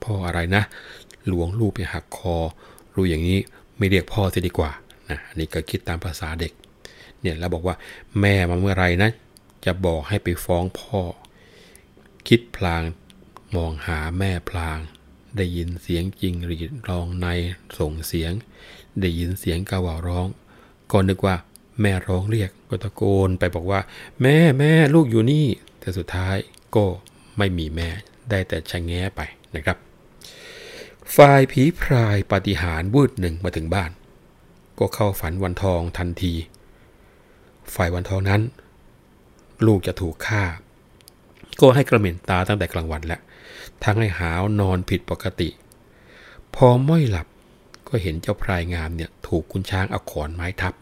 [0.04, 0.62] พ่ออะไรนะ
[1.28, 2.36] หลวงลูกไปหักคอ
[2.94, 3.38] รู้อย่างนี้
[3.78, 4.70] ไม่เรียกพ่อเสียดีกว่า
[5.10, 6.52] นะอันนี้ก็คิดตามภาษาเด็ก
[7.20, 7.76] เนี่ยแล้วบอกว่า
[8.20, 9.10] แม่มาเมื่อไรนะ
[9.64, 11.00] จะบอกให้ไปฟ้องพ่อ
[12.28, 12.82] คิดพลาง
[13.56, 14.78] มองหาแม่พลาง
[15.36, 17.26] ได้ยินเสียงจริงรีดร้องใน
[17.78, 18.32] ส่งเสียง
[19.00, 20.26] ได้ยินเสียงกาวาร้อง
[20.92, 21.36] ก็นึกว่า
[21.80, 23.80] แม่ร้องเรียกก็ตะโกนไปบอกว่า
[24.22, 25.46] แม่แม่ลูกอยู่นี่
[25.80, 26.36] แต่สุดท้าย
[26.76, 26.86] ก็
[27.38, 27.88] ไม่มีแม่
[28.30, 29.20] ได้แต่ชะแง้ไป
[29.54, 29.78] นะครับ
[31.16, 33.90] ฝ่ายผีพรายปฏิหารวืดหนึ่งมาถึงบ้าน
[34.78, 36.34] ก็เข้าฝันวันทองทันที
[37.74, 38.42] ฝ่ายวันทองนั้น
[39.66, 40.42] ลูกจะถูกฆ่า
[41.60, 43.20] ก็ให้กระเหม็นตาตั้งแต่กลางวันแล้ว
[43.84, 45.48] ทั้งให้หาวนอนผิดปกติ
[46.54, 47.26] พอม้อยหลับ
[47.88, 50.74] ก็เห็นเจ้าพรายงามเนี่ยถูกคุณช้างเอาขอนไม้ทับ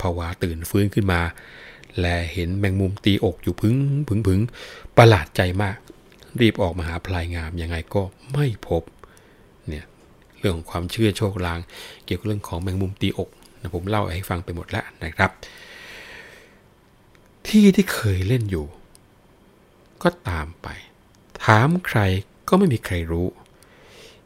[0.00, 1.20] ภาวะตื่นฟื้นขึ้นมา
[2.00, 3.76] แลเห็นแมงมุมตีอกอยู่พึง
[4.08, 4.40] พึงพึง
[4.96, 5.76] ประหลาดใจมาก
[6.40, 8.02] รีบออกมาหาพลายงามยังไงก็
[8.32, 8.82] ไม่พบ
[9.68, 9.86] เนี่ย
[10.38, 11.60] เรื่องของความเชื่อโชคลาง
[12.04, 13.30] เกี่ยวกับเรื่องของแมงมุมตีอก
[13.60, 15.30] นะผมเล่าให้ฟังไปหมดแล้วนะครับ
[17.46, 18.66] ที่ที่เคยเล่นอยู่
[20.02, 20.68] ก็ตามไป
[21.44, 22.00] ถามใคร
[22.48, 23.26] ก็ไม่มีใครรู้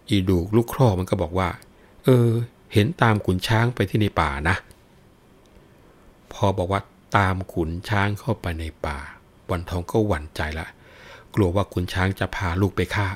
[0.09, 1.49] อีดูกลูกครอมันก็บอกว่า
[2.05, 2.29] เออ
[2.73, 4.57] เห็นตามขุนช้างไปที่ในป่านะ
[6.33, 6.81] พอบอกว่า
[7.17, 8.99] ตามขุนช้างเข้าไปในป่า
[9.51, 10.69] วันทองก็หวั่นใจละ
[11.35, 13.09] กลัวว่าขุนช้างจะพาลูกไปฆ่า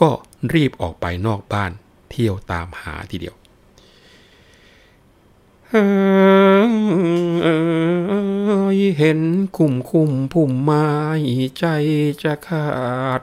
[0.00, 0.10] ก็
[0.54, 1.70] รีบออกไปนอกบ้าน
[2.10, 3.36] เที่ยวตามหาทีเดียว
[8.98, 9.20] เห็น
[9.56, 10.90] คุ้มคุ้มพุ่มไม้
[11.58, 11.64] ใจ
[12.22, 12.70] จะขา
[13.20, 13.22] ด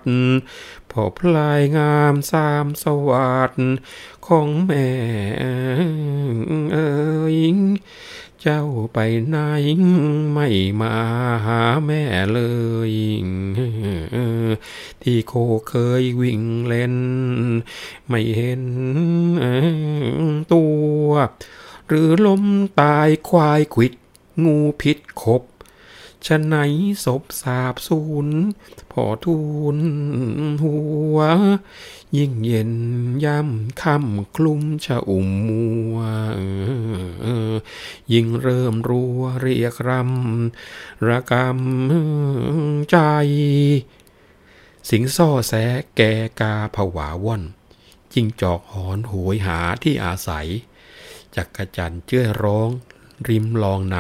[0.91, 3.53] พอพลายงามสามสวัสด
[4.27, 4.87] ของแม่
[6.71, 6.89] เอ๋
[7.35, 7.37] ย
[8.49, 9.37] เจ้าไปไหน
[10.33, 10.47] ไม่
[10.81, 10.95] มา
[11.45, 12.39] หาแม่เล
[12.89, 12.93] ย
[15.01, 15.33] ที่โค
[15.69, 16.95] เคยวิ่งเล่น
[18.07, 18.63] ไม่เห็น
[20.53, 20.65] ตั
[21.05, 21.09] ว
[21.87, 22.43] หรือล้ม
[22.81, 23.93] ตายควายขิด
[24.43, 25.43] งูพิษขบ
[26.27, 26.55] ฉะไหน
[27.05, 28.27] ศพสาบสูญ
[28.91, 29.39] พอทู
[29.75, 29.77] ล
[30.63, 30.75] หั
[31.15, 31.17] ว
[32.17, 32.71] ยิ่งเย็น
[33.23, 35.97] ย่ำค่ำคลุ้มชะอุ่มมัว
[38.13, 42.97] ยิ่งเริ่มรัวเรียกรำระกำใจ
[44.89, 45.53] สิงซ่อแส
[45.95, 46.01] แก
[46.39, 47.43] กาผวาว่อน
[48.13, 50.47] จิงจอกหอนหวยหาที่อาศัย
[51.35, 52.69] จักกระจันเจ้ยร้อง
[53.27, 53.97] ริมลองใน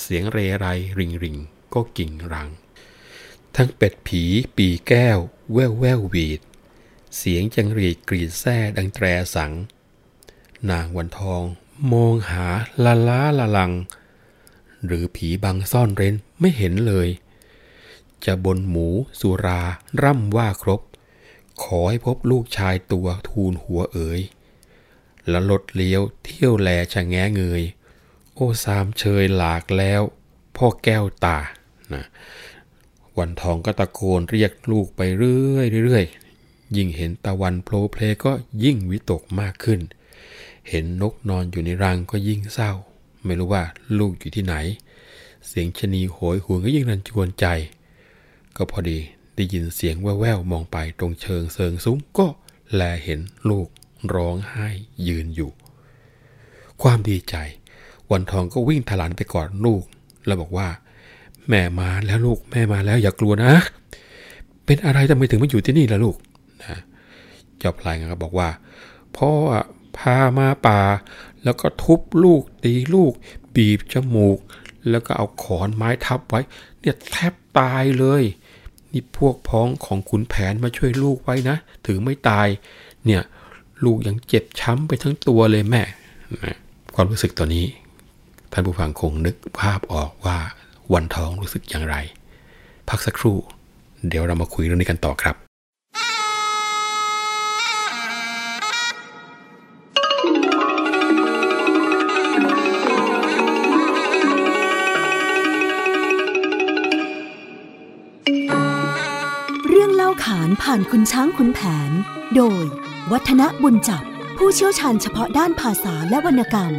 [0.00, 0.66] เสียงเรไร
[0.98, 1.36] ริงริง
[1.74, 2.48] ก็กิ่งรัง
[3.56, 4.22] ทั้งเป็ดผี
[4.56, 5.18] ปีแก้ว
[5.52, 6.40] แววแวววีด
[7.16, 9.52] เสียงจังรีดกรีดแซ่ดังแตรสัง
[10.70, 11.42] นางวันทอง
[11.92, 12.46] มองหา
[12.84, 13.72] ละล้าละลัง
[14.84, 17.08] หรือผีบังซ่อนเร้นไม่เห็นเลย
[18.24, 18.88] จะบนหมู
[19.20, 19.60] สุรา
[20.02, 20.80] ร่ำว่าครบ
[21.62, 24.20] ขอให้พบลูกชายตัวทูลหัวเอ๋ย
[25.28, 27.62] แล้วลดเลี้ยวเที่ยวแลชะแงเงย
[28.40, 30.02] โอ้สามเชยหลากแล้ว
[30.56, 31.38] พ่อแก้วตา
[31.94, 32.04] นะ
[33.18, 36.04] วันทองก็ตะโกนเรียกลูกไปเรื่อยเรื่อย
[36.76, 38.32] ยิ่งเห็นตะวันโผล่เพลก็
[38.64, 39.80] ยิ่งวิตกมากขึ้น
[40.68, 42.72] เห็นนกนอนอยู่ในรังก็ยิ่งเศร้า
[43.24, 43.64] ไม่รู้ว่า
[43.98, 44.54] ลูกอยู่ที่ไหน
[45.46, 47.46] เสียงชนีโหยหวนก็ยิ่งรันจวนใจ
[48.56, 48.98] ก็พอดี
[49.34, 52.26] ได้ยินเสียงแว่วๆมองไปตรงเชิงเซิงซุ้มก็
[52.74, 53.68] แลเห็นลูก
[54.14, 54.68] ร้องไห้
[55.06, 55.50] ยืนอยู่
[56.82, 57.36] ความดีใจ
[58.12, 59.82] วันทองก็วิ่งถลันไปกอดลูก
[60.26, 60.68] แล้วบอกว่า
[61.48, 63.52] แม่มาแล้วลูกแม่มาแล้วอย่ากลัวนะ
[64.64, 66.16] เป็นอะไรทำไมถึงมาอยู่ที่นี่ล่ะลูก
[66.62, 66.74] นะ
[67.58, 68.48] เจ้าพลายก็บอกว่า
[69.16, 69.30] พ่อ
[69.98, 70.80] พามาป่า
[71.44, 73.12] แล้วก็ทุบลูกตีลูก
[73.54, 74.38] บีบจมูก
[74.90, 76.40] แล้วก็เอาขอนไม้ทับไว้
[76.80, 78.22] เนี่ยแทบตายเลย
[78.92, 82.48] นี่พวกพ้องของขุนแผนมาช่วยลูกไว้นะ ถึงไม่ตาย
[83.04, 83.22] เนี่ย
[83.84, 85.82] ลูกยังเจ็บช้ำไปทั้งตัวเลยแม่
[86.44, 86.56] นะ
[86.94, 87.66] ความรู้สึกตัวนี้
[88.52, 90.38] ท่านผู้ฟังคงนึกภาพออกว่า
[90.92, 91.96] วันท้องรู้สึกอย่างไร
[92.88, 93.36] พักสักครู่
[94.08, 95.36] เดี๋ยวเรามาคุยเรื่องนี้กันต่อครับ
[109.68, 111.90] เรื่องเล่าขานผ่านคุณช้างคุณแผน
[112.36, 112.64] โดย
[113.12, 114.02] วัฒนบุญจับ
[114.36, 116.72] ผู้เชี่ยวชาญเฉพาะด้านภาษาและวรรณกรรม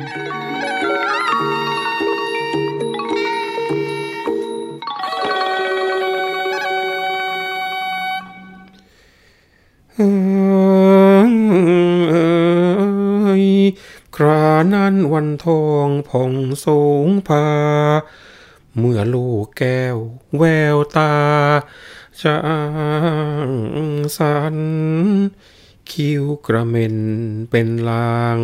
[10.00, 10.02] ค
[14.24, 16.34] รานั้นวันทองผ่อง
[16.66, 17.48] สูงพา
[18.78, 19.98] เมื่อลูกแก้ว
[20.38, 20.44] แว
[20.76, 21.16] วตา
[22.22, 22.38] จะ
[24.18, 24.58] สัน
[25.92, 26.98] คิวกระเม็น
[27.50, 28.40] เป็นลาง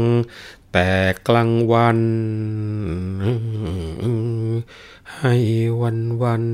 [0.78, 0.94] แต่
[1.28, 2.00] กลางวัน
[5.18, 5.36] ให้
[5.82, 6.46] วันวัน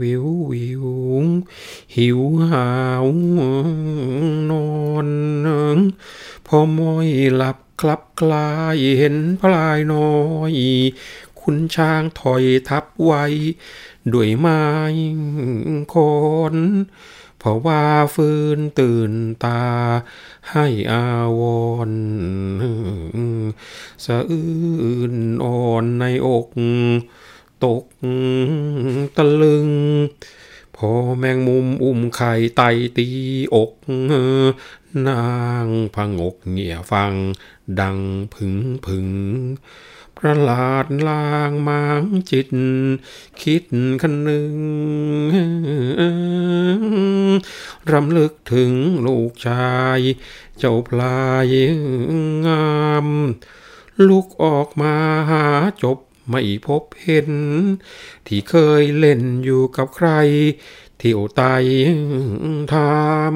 [0.00, 0.84] วิววิว
[1.96, 2.68] หิวหา
[3.02, 3.04] ว
[4.50, 4.68] นอ
[5.06, 5.78] น
[6.46, 10.16] พอมอยหลับคลับคลายเห็นพลายน้อ
[10.52, 10.52] ย
[11.40, 13.24] คุณช้างถอยทับไว้
[14.12, 14.62] ด้วยไม้
[15.94, 15.96] ค
[16.54, 16.56] น
[17.48, 17.84] เพราะว่า
[18.14, 19.12] ฟื้นตื่น
[19.44, 19.62] ตา
[20.50, 21.04] ให้อา
[21.40, 21.92] วอน
[24.04, 24.48] สะอื้
[25.12, 26.48] นอ่อนในอก
[27.64, 27.84] ตก
[29.16, 29.68] ตะลึง
[30.76, 32.62] พอแมงมุมอุ้มไข่ไต
[32.98, 33.08] ตี
[33.54, 33.72] อก
[35.08, 35.28] นา
[35.64, 37.12] งพังอกเงี่ยฟัง
[37.80, 37.98] ดัง
[38.34, 38.54] ผึง
[38.86, 39.08] ผึง
[40.18, 42.48] ประหลาดลางมางจิต
[43.42, 43.64] คิด
[44.00, 44.56] คันหนึ่ง
[47.92, 48.72] รำลึกถึง
[49.06, 50.00] ลูกชาย
[50.58, 51.52] เจ้าพลาย
[52.46, 52.68] งา
[53.04, 53.06] ม
[54.08, 54.94] ลุกออกมา
[55.30, 55.46] หา
[55.82, 55.98] จบ
[56.30, 57.30] ไม่พบเห็น
[58.26, 60.08] ที่เคยเล่นอยู่กับใคร
[60.98, 61.42] เที่ยวไต
[62.72, 63.34] ถาม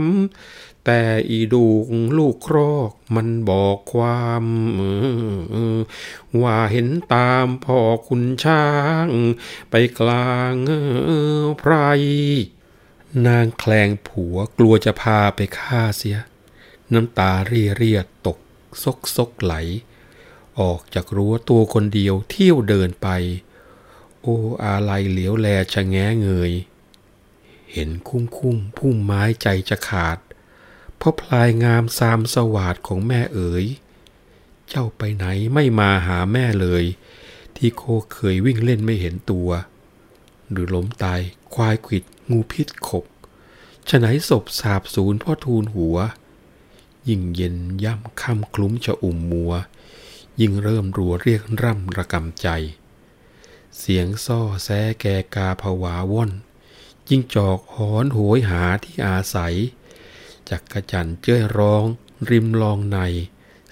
[0.84, 1.86] แต่อีดูก
[2.18, 4.44] ลูกครอกมันบอกความ
[6.42, 8.66] ว่าเห็นตามพ่อคุณช้า
[9.06, 9.08] ง
[9.70, 10.54] ไปกลาง
[11.58, 11.72] ไพร
[13.26, 16.18] นางแคลงผัวกลัวจะพาไปฆ่าเสีย
[16.92, 18.38] น้ำตาเรียเรียตก
[18.82, 19.54] ซกซกไหล
[20.60, 23.08] ออกจากรั้วตัวคนเดียวเที่ยวเดินไป
[24.22, 26.52] โอ้อาลัยเหลียวแลชะแงเงย
[27.72, 30.18] เห็นคุ้มคุ้มพุ่มไม้ใจจะขาด
[30.96, 33.64] เพราะพลายงามสามสวาดของแม่เอ๋ย
[34.68, 36.84] เจ้าไปไหนไม่มาหาแม่เลย
[37.56, 37.82] ที่โค
[38.12, 39.48] เคยวิ่งเล่นไม่เห็นตัว
[40.50, 41.20] หรือล้มตาย
[41.54, 43.04] ควายขิดงูพิษขบ
[43.88, 45.96] ฉะไหนศพสาบสูญพ่อทูลหัว
[47.08, 49.52] ยิ่งเย็นย่ำค่ำคลุ้มชะอุ่มมัว
[50.40, 52.48] ยิ่งเริ่มรัวเรียกร่ำระกำใจ
[53.78, 54.68] เสียงซ่อแซ
[55.00, 55.04] แก
[55.34, 56.30] กาผวาว่อน
[57.08, 59.54] ยิ่งจอกหอนโหยหาที่อาศัย
[60.50, 61.84] จักกระจันเจ้ยร้อง
[62.30, 62.98] ริมลองใน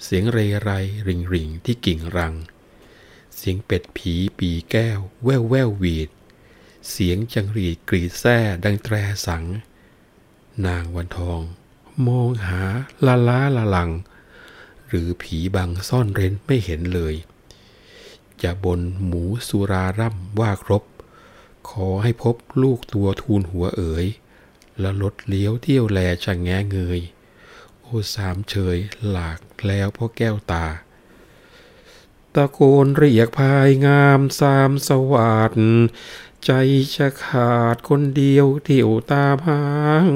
[0.03, 0.69] เสียงเรไร
[1.07, 2.33] ริงริงที่กิ่งรัง
[3.35, 6.09] เสียงเป็ดผีปีแก้ว แววแววหวีด
[6.89, 8.95] เสียงจังรีดกรีดแซ่ดังแตร
[9.27, 9.45] สัง
[10.65, 11.39] นางวันทอง
[12.07, 12.61] มองหา
[13.05, 13.91] ละล้าละลัง
[14.87, 17.15] หรือผีบังซ่อนเร้นไม่เห็นเลย
[18.43, 20.83] จะบนหมูสุราร่ำว่าครบ
[21.71, 24.05] ขอให้พบลูกตัวทูลหัวเอ๋ย
[24.79, 27.01] แล้วลดเลี้ยวเที่ยวแลชะแงเงย
[27.81, 28.77] โอสามเฉย
[29.09, 30.67] หลากแล้วพ่อแก้วตา
[32.35, 35.53] ตะโกนเรียกพายงามสามสวัสด
[36.45, 36.51] ใจ
[36.95, 39.63] จะขาดคนเดียวเที่ยวตามหา
[40.03, 40.07] ง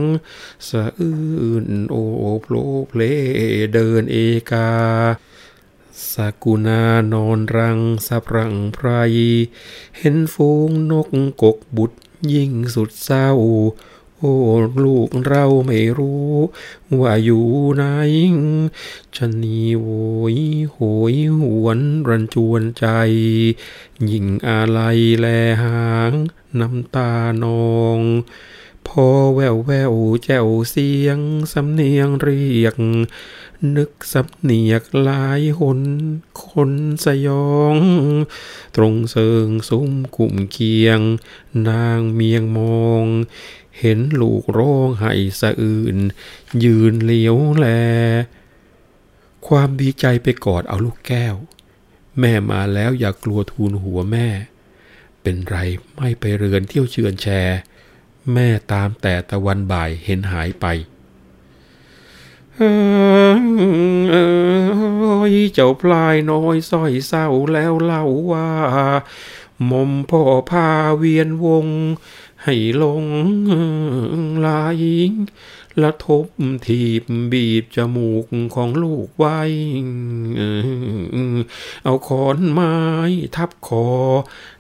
[0.70, 1.16] สะอื้
[1.66, 1.96] นโอ
[2.42, 2.56] โปล
[2.90, 3.02] เพล
[3.74, 4.18] เดินเอ
[4.52, 4.72] กา
[6.14, 6.82] สกุณา
[7.14, 8.88] นอนรังสะพรังไพร
[9.98, 11.10] เห็นฟูงนก
[11.42, 11.98] กกบุตร
[12.34, 13.30] ยิ่งสุดเศร้า
[14.18, 14.34] โอ้
[14.84, 16.32] ลูกเราไม่รู้
[17.00, 17.84] ว่าอยู่ไหน
[19.16, 19.88] ชะนีโว
[20.36, 20.38] ย
[20.72, 20.78] โห
[21.14, 22.86] ยหวนรันจวนใจ
[24.10, 24.80] ยิ่งอะไร
[25.20, 25.28] แล
[25.64, 26.14] หาง
[26.60, 27.12] น้ำตา
[27.44, 28.00] นอง
[28.88, 31.20] พอแววแววแจ้วเสียง
[31.52, 32.76] สำเนียงเรียก
[33.76, 35.82] นึกสำเนียกหลายหน
[36.46, 36.72] คน
[37.06, 37.78] สยอง
[38.76, 41.00] ตรงเสิงซุ้มกุ่มเคียง
[41.70, 43.06] นางเมียงมอง
[43.80, 45.98] เห็นลูกร้องไห้สะอื่น
[46.64, 47.68] ยืนเหลียวแล
[49.48, 51.36] ความดีใจไปกอดเอาลูกแก้ว
[52.20, 54.28] แม่มาแล้วอย่ากลัวทูลหัวแม่
[55.22, 55.58] เป็นไร
[55.96, 57.58] ไม่ไปเรือนเที่ยวเชือนแชร์
[58.34, 60.66] แม่ตามแต่ตะวันบ่ายเห็นหายไป
[62.58, 62.64] เอ
[65.32, 68.50] ยเจ้าพลายน้อยส้อยเศร้าแล้วเล่าว่า
[69.66, 71.68] หมอมพ่อพาเวียนวง
[72.44, 73.06] ให้ลง
[74.46, 74.80] ลาย
[75.82, 76.28] ละทบ
[76.68, 79.40] ทีบบีบจมูกของลูกไว้
[81.84, 82.76] เอาขอนไม้
[83.36, 83.88] ทับคอ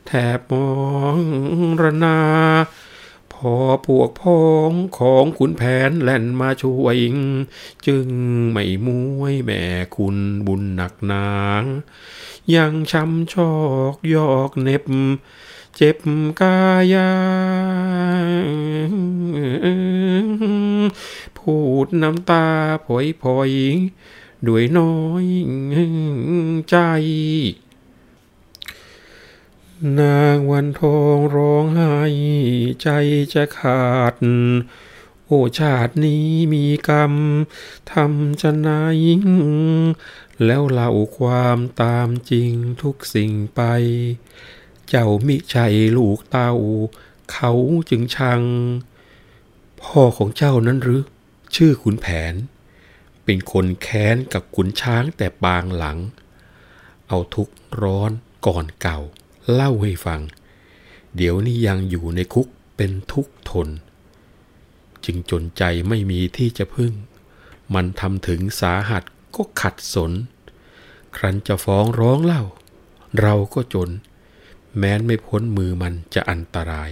[0.07, 0.71] แทบมอ
[1.17, 1.19] ง
[1.81, 2.19] ระนา
[3.35, 6.97] พอพวกพ้องของขุนแผนแล่นมาช่วย
[7.87, 8.07] จึง
[8.51, 8.87] ไม่ม
[9.19, 9.63] วยแม่
[9.95, 10.17] คุณ
[10.47, 11.27] บุญหนักหนา
[12.55, 13.53] ยังช้ำชอ
[13.93, 14.83] กยอกเน็บ
[15.75, 15.97] เจ็บ
[16.41, 16.59] กา
[16.93, 17.11] ยา
[21.37, 22.47] พูดน้ำตา
[22.85, 23.51] ผอยผอย
[24.47, 25.25] ด้วยน้อย
[26.69, 26.75] ใจ
[29.99, 31.95] นางวันทองร้องไห้
[32.81, 32.87] ใจ
[33.33, 34.15] จะขาด
[35.25, 37.13] โอชาตินี้มีกรรม
[37.91, 38.69] ทำจะไหน
[40.45, 43.61] แล้วเล่าความตามจริงทุกสิ่งไป
[44.89, 45.65] เจ้ามิใช่
[45.97, 46.53] ลูกเต้า
[47.31, 47.51] เขา
[47.89, 48.41] จึงชัง
[49.81, 51.01] พ่อของเจ้านั้นหรือ
[51.55, 52.33] ชื่อขุนแผน
[53.23, 55.97] เป็นคนแค้นกับขุนช้างแต่ปางหลัง
[57.07, 57.49] เอาทุก
[57.81, 58.11] ร้อน
[58.47, 58.99] ก่อนเก่า
[59.53, 60.21] เล่าให้ฟัง
[61.15, 63.69] เดี๋ยวนี้ยังอยู่ในคุกเป็นทุกข์ทน
[65.05, 66.93] จึงจนใจไม่มีที่จะพึ่ง
[67.73, 69.03] มันทำถึงสาหัส
[69.35, 70.11] ก็ขัดสน
[71.15, 72.43] ครั้นจะฟ้องร้องเล่า
[73.21, 73.89] เราก็จน
[74.77, 76.91] แม้นไม่พ้นมือมันจะอันตราย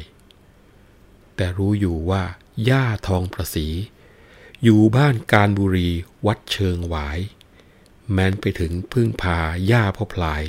[1.36, 2.24] แต่รู้อยู่ว่า
[2.70, 3.68] ย่าทองประสี
[4.64, 5.90] อยู่บ้านการบุรี
[6.26, 7.20] วัดเชิงหวาย
[8.12, 9.38] แม้นไปถึงพึ่งพา
[9.72, 10.44] ย่าพ่อพลาย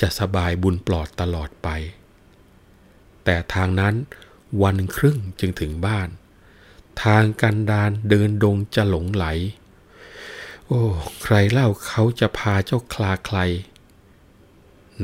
[0.00, 1.68] จะสบายบุญปลอดตลอดไป
[3.24, 3.94] แต่ทางนั้น
[4.62, 6.08] วันครึ่งจึงถึงบ้าน
[7.04, 9.26] ทางกันดานเดินดงจะหลงไหล
[10.66, 10.82] โอ้
[11.22, 13.38] ใครเล่าเขาจะพาเจ้าคลาใคร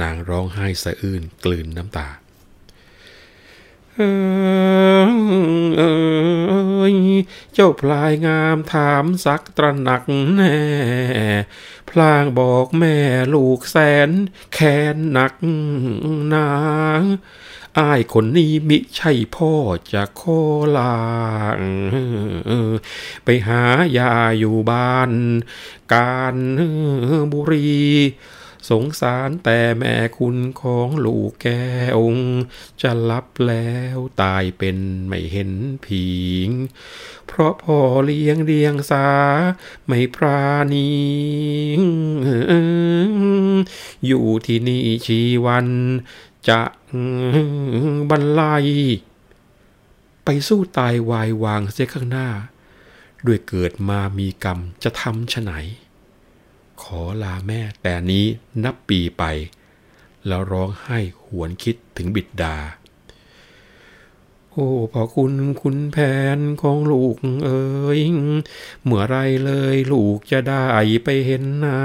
[0.00, 2.08] นางร้องไห้สะอื้นกลืนน้ำตา
[4.00, 5.82] เอ
[6.92, 6.94] ย
[7.52, 10.02] เจ้าพลายงามถามสักตระหนัก
[10.34, 10.58] แน่
[11.90, 12.96] พลางบอกแม่
[13.34, 13.76] ลูกแส
[14.08, 14.10] น
[14.54, 15.34] แค้นหนัก
[16.28, 16.48] หนา
[17.78, 19.52] อ้ายคนนี้มิใช่พ่อ
[19.92, 20.22] จะโค
[20.78, 21.00] ลา
[21.58, 21.60] ง
[23.24, 23.62] ไปหา
[23.98, 25.10] ยาอยู่บ้าน
[25.94, 26.36] การ
[27.32, 27.70] บุรี
[28.70, 32.00] สงสารแต่แม่คุณของลูกแก้ว
[32.82, 35.52] จะรับแล้วตายเป็นไม่เห็น
[35.84, 36.08] ผี
[36.46, 36.48] ง
[37.26, 39.08] เพราะพ่อเลี้ยงเลี้ยงสา
[39.86, 40.90] ไม่ปราณี
[44.06, 45.68] อยู่ที่นี่ชีวัน
[46.48, 46.60] จะ
[48.10, 48.66] บรรลัย
[50.24, 52.28] ไปสู้ตายวายวางเสียข้างหน้า
[53.26, 55.52] ด้วยเกิดมามีกรรมจะทำฉไหน
[56.82, 58.24] ขอลาแม่แต่นี้
[58.64, 59.24] นับปีไป
[60.26, 62.56] แล้วร้องไห้หวนคิดถึงบิดดา
[64.50, 65.96] โอ้พอคุณคุณแผ
[66.36, 67.62] นของลูกเอ๋
[67.98, 68.00] ย
[68.82, 70.64] เมื่อไรเลยลูกจะได้
[71.04, 71.78] ไปเห็นหน้า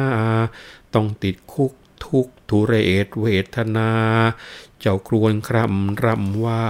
[0.93, 1.73] ต้องติดคุก
[2.05, 2.73] ทุกทุเร
[3.05, 3.91] ศเวทนา
[4.79, 6.63] เจ้าครวนคร่ำรำว่า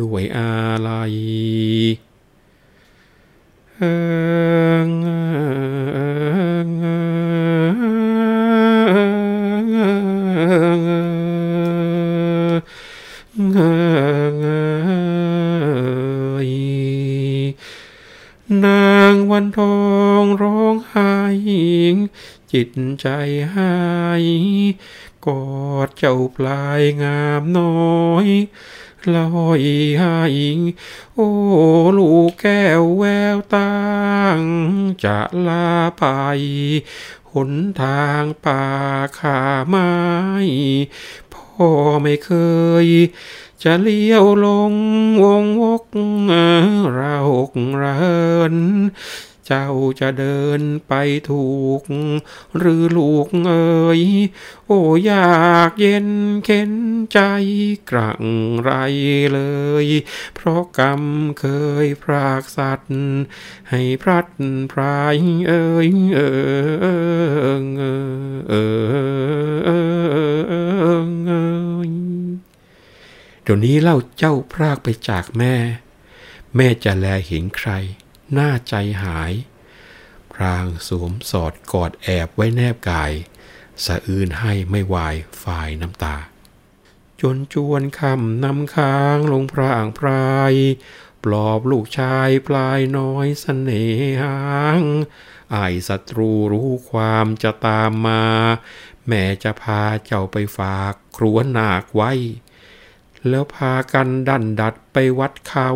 [0.00, 0.90] ด้วยอะไร
[3.78, 3.94] นาง
[19.30, 19.78] วันทอ
[20.22, 21.14] งร้องไห้
[22.52, 23.06] จิตใจ
[23.54, 23.76] หา
[24.22, 24.24] ย
[25.26, 25.42] กอ
[25.86, 27.72] ดเจ้าปลายงามน้
[28.06, 28.26] อย
[29.14, 29.62] ลอย
[30.02, 30.36] หาย
[31.14, 31.28] โอ้
[31.98, 33.72] ลูกแก้วแววตา
[34.38, 34.40] ง
[35.04, 36.04] จะลาไป
[37.32, 38.64] หนทางป่า
[39.18, 39.90] ขาไม้
[41.32, 41.68] พ่อ
[42.02, 42.30] ไม่เค
[42.84, 42.86] ย
[43.62, 44.74] จะเลี้ยวลง
[45.22, 45.84] วงวก
[46.94, 48.54] เรากเริน
[49.50, 50.92] เจ้าจะเดินไป
[51.30, 51.80] ถูก
[52.56, 54.02] หรือลูกเอ๋ย
[54.66, 56.08] โอ้อยากเย็น
[56.44, 56.72] เข็น
[57.12, 57.18] ใจ
[57.90, 58.24] กรัง
[58.62, 58.70] ไร
[59.32, 59.40] เล
[59.84, 59.86] ย
[60.34, 61.02] เพราะกรรม
[61.40, 61.44] เค
[61.84, 62.92] ยพรากสัตว์
[63.70, 64.26] ให้พรัด
[64.72, 65.16] พราย
[65.48, 66.30] เอ๋ยเอ๋
[67.62, 67.66] ย
[68.50, 68.66] เอ๋
[71.88, 71.90] ย
[73.42, 75.54] เดี๋ยวนี้เล่าเจ้าพรากไปจากแม่
[76.56, 77.70] แม่จะแลเห็นใคร
[78.32, 79.32] หน้าใจหาย
[80.32, 83.12] พรางสวมสอดกอดแอบไว้แนบกาย
[83.84, 86.16] สะอื่นให้ไม่วายฝ่ายน้ำตา
[87.20, 90.54] จนจวนคำนำค้างลงพรางพราย
[91.24, 93.86] ปลอบลูกชายปลายน้อยสเสน่
[94.22, 94.38] หา
[94.80, 94.82] ง
[95.52, 95.56] ไอ
[95.88, 98.24] ศัตรูรู้ความจะตามมา
[99.06, 102.12] แม่จะพาเจ้าไปฝากครัวนาคไว้
[103.28, 105.70] แล้วพากันดันดัดไปวัดเขา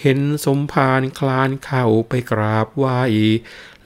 [0.00, 2.86] เห็นสมภารคลานเข่าไปกราบไหว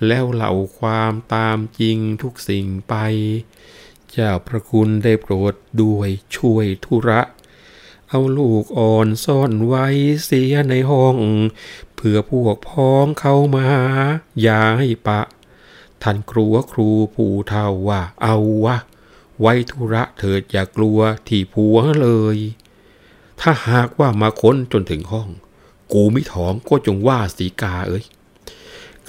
[0.06, 2.94] แล้วเล่าความตามจริงทุกสิ่งไป
[4.10, 7.20] เจ้าพระคุณได้โปรดด้วยช่วยธุระ
[8.08, 9.86] เอาลูกอ่อนซ่อนไว้
[10.24, 11.16] เสียในห้อง
[11.96, 13.68] เพื่อพวกพ้องเข้ามา
[14.42, 15.20] อย่าให้ปะ
[16.02, 18.76] ท่านครูครูผู้เท่าว่าเอาวะ
[19.40, 20.98] ไว้ธุระเถิดอย่ากลัว
[21.28, 22.38] ที่ผัวเลย
[23.40, 25.28] ถ้าหากว่ามาค้นจนถึงห้อง
[25.92, 28.04] กูไม่ถองก็จงว่าสีกาเอ้ย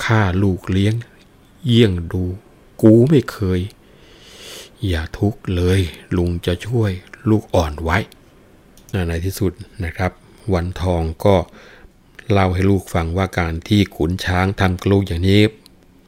[0.03, 0.95] ข้าลูกเลี้ยง
[1.65, 2.23] เยี่ยงดู
[2.81, 3.59] กูไม่เคย
[4.87, 5.79] อย่าทุกข์เลย
[6.17, 6.91] ลุงจะช่วย
[7.29, 7.97] ลูกอ่อนไว้
[9.07, 9.51] ในที่สุด
[9.85, 10.11] นะครับ
[10.53, 11.35] วันทองก็
[12.31, 15.41] เล่าให้ลูกฟังว่าการที่ขุนช้างทำกลูกอย่างนี้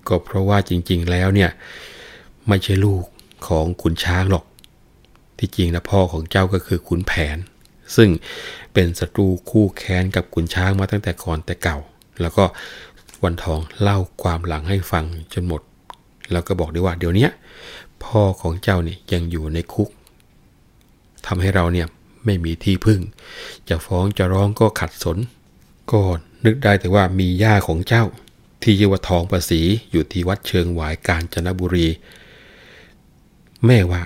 [0.07, 1.51] ก็เพราะว่าจริง ๆ แล้วเนี่ย
[2.47, 3.05] ไม่ใช่ลูก
[3.47, 4.45] ของขุนช้างหรอก
[5.39, 7.37] ที่จริงนะพ่อของเจ้าก็คือขุนแผน
[7.95, 8.09] ซึ่ง
[8.73, 11.77] เป็นศัตรูคู่แค้นกับขุนช้างมาตั้งแต่ก่อนแต่เก่า
[12.21, 12.43] แล้วก็
[13.23, 15.61] วันทองเล่าความหลังให้ฟังจนหมด
[16.31, 17.27] แล้วก็บอกได้ว่าเดี๋ยวนี้
[18.03, 19.89] พ่อของเจ้าเนี่ยยังอยู่ในคุก
[21.25, 21.87] ทำให้เราเนี่ย
[22.25, 22.99] ไม่มีที่พึ่ง
[23.69, 25.17] จะฟ้องจะร้องก็ขัดสน
[25.91, 26.01] ก็
[26.45, 28.03] นึกได้แต่ว่ามีย่าของเจ้า
[28.61, 31.87] ที่ชื่อว่าทองประสีอยู่ที่วัดเชิงหวายกาญจนบุรี
[33.67, 34.01] แม่ว่า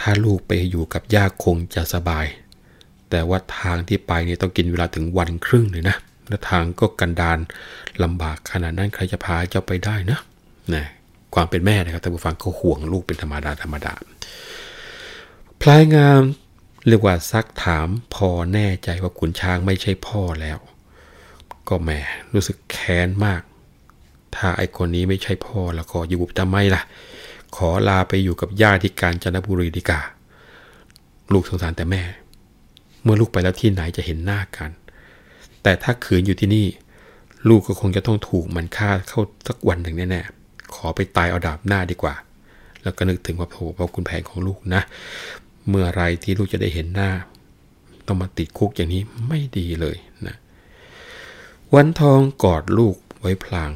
[0.00, 2.26] ถ้าลูกไปอยู่กับย่าคงจะสบาย
[3.10, 5.96] แต่ว่าทางที่ไปนี่ต้องกินเวลาถึงวันครึ่งเลยนะ
[6.28, 7.38] และทางก็กันดาน
[8.02, 10.20] ลำบากขนาดนั้นใครจะพาเจ้าไปได้นะ
[10.74, 10.86] นะ
[11.34, 13.92] ความเป็นแม่นะครับท่านผู้ฟังก็ห่วงลูกเป็นธรรมดาธรรมดา
[15.60, 16.20] พลายงาม
[16.88, 20.58] เรียกว่าซักถามพอแน่ใจว่าขุนช้างไม่ใช่พ่อแล้ว
[21.68, 21.98] ก็แม่
[22.34, 23.42] รู้สึกแค้นมาก
[24.36, 26.82] ถ้าไอคนนี้ไม่ใช่พ่อแล้วก็อยู่ทำไมล่ะ
[27.56, 30.00] ขอลาไปอยู่กับย่าที่กาญจนบุรีดีกา
[31.32, 32.02] ลูกสงสารแต่แม่
[33.02, 34.70] เมื่อลูกไปแล้วที่ไหนจะเห็นหน้ากัน
[35.62, 36.66] แต่ถ้าขืนอยู่ที่นี่
[37.48, 42.14] ลูกก็คงจะต้องถูกมันฆ่าเข้าสักวันหนึ่งแน่ๆ ขอไปตายเอาดาบหน้าดีกว่า
[42.82, 44.82] แล้วก็นึกถึงว่าโอ้พ่อคุณแผนของลูกนะ
[45.68, 47.10] เมื่อไรที่ลูกจะได้เห็นหน้า
[48.06, 49.96] ต้องมาติดคุกอย่างนี้ไม่ดีเลย
[50.26, 50.36] นะ
[51.74, 53.70] วันทองกอดลูกไว้พลาง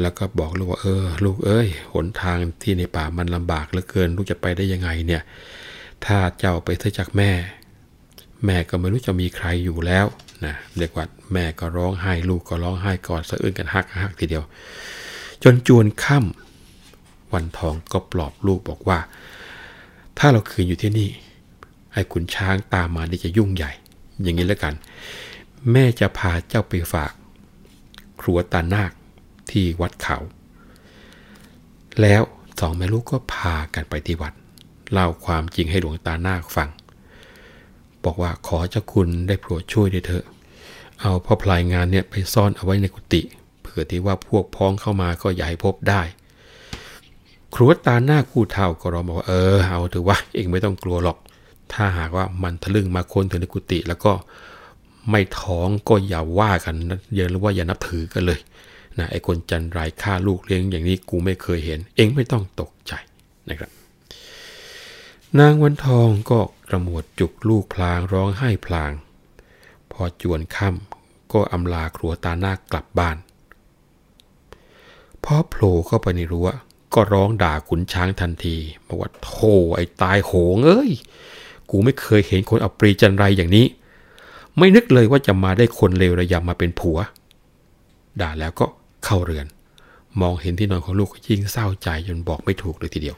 [0.00, 5.22] แล้วก็บอกลูกว่าเออ ลูกเอ้ยหนทางที่ในป่ามันลำบากเหลือเกิน ลูกจะไปได้ยังไงเนี่ย
[6.04, 7.30] ถ้าเจ้าไปเสียจากแม่
[8.44, 10.06] แม่ก็ไม่รู้จะมีใครอยู่แล้ว
[10.44, 14.44] นะเรียกว่าแม่ก็ร้องไห้ลูกก็ร้องไห้กอดสะอื้นกันฮักฮักทีเดียว
[15.42, 18.98] จนจวนค่ำวันทองก็ปลอบลูกบอกว่า
[20.18, 21.08] ถ้าเราคืนอยู่ที่นี่
[21.92, 23.72] ไอ้ขุนช้างตามมานี่จะยุ่งใหญ่
[24.22, 24.74] อย่างนี้แล้วกัน
[25.72, 27.12] แม่จะพาเจ้าไปฝาก
[28.20, 28.92] ครัวตานาค
[29.50, 30.18] ที่วัดเขา
[32.00, 32.22] แล้ว
[32.60, 34.32] สองแม่ลูกก็พากันไปที่วัด
[34.92, 36.68] เล่าความจริงให้หลวงตานาคฟัง
[38.04, 40.24] บอกว่าขอเจ้าคุณได้โปรดช่วยด้วยเถอะ
[41.00, 43.20] เอาพ่อพลายงานเนี่ยไปซ่อนเอาไว้ในกุฏิ
[43.60, 46.02] เผื่อที่ว่าพวกพ้องเข้ามาก็อย่าให้พบได้
[47.54, 51.18] ครัวตาหน้าคู่เท่าก็ร้องบอกว่าเออเอาถือว่าเองไม่ต้องกลัวหรอก
[51.72, 54.12] ถ้าหากว่ามันทะลึ่งมาค้นถึงในกุฏิแล้วก็
[55.10, 58.40] ไม่ท้องก็อย่าว่ากันนะเยอะหรือว่าอย่านับถือกันเลย
[58.98, 62.92] นะไอ้คนจันไรฆ่าลูกเลี้ยงอย่างนี้กูไม่เคยเห็น เองไม่ต้องตกใจ
[63.48, 63.70] นะครับ
[65.38, 68.92] นางวันทองก็กระหมวดจุกลูกพลางร้องไห้พลาง
[69.92, 73.16] พอจวนค่ำก็อำลาครัวตาหน้ากลับบ้าน
[75.24, 76.48] พอโผล่เข้าไปในรั้ว
[76.94, 80.90] ก็ร้องด่าขุนช้างทันทีบอกว่าโธ่ไอ้ตายโหงเอ้ย
[81.70, 83.66] กูไม่เคยเห็นคนเอาปรีจันไรอย่างนี้
[84.58, 86.98] ไม่นึกเลยว่าจะมาได้คนเลวระยำมาเป็นผัว
[88.20, 88.66] ด่าแล้วก็
[89.04, 89.46] เข้าเรือน
[90.20, 93.16] มองเห็นที่นอนของลูกยิ่งเศร้าใจจนบอกไม่ถูกเลยทีเดียว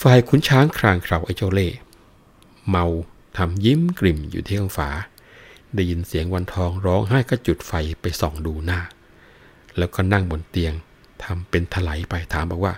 [0.00, 1.68] ฝ่ายขุนช้างครางคราไอ้เจ้าเล่
[2.68, 2.84] เมา
[3.36, 4.90] ทำยิ้มกลิ่มอยู่ที่ข้างฝา
[5.74, 8.80] ได้ยินเสียงวันทองร้องไห้ก็จุดไฟไปส่องดูหน้า
[9.78, 10.74] แล้วก็นั่งบนเตียง
[11.22, 12.74] ทำเป็นถลายไปถามบอกว่า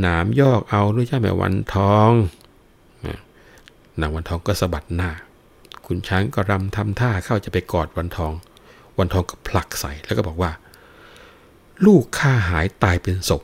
[0.00, 2.10] หนามยอกเอาหรือใช่ไหมวันทอง
[4.00, 5.10] นางวันทองก็สะบัดหน้า
[5.86, 8.32] ขุนช้างก็รำทำท่าเข้าจะไปกอดวันทอง
[8.98, 10.50] วันทองก็ผลักใส่แล้วก็บอกว่า
[11.86, 13.42] ลูกข้าหายตายเป็นศพ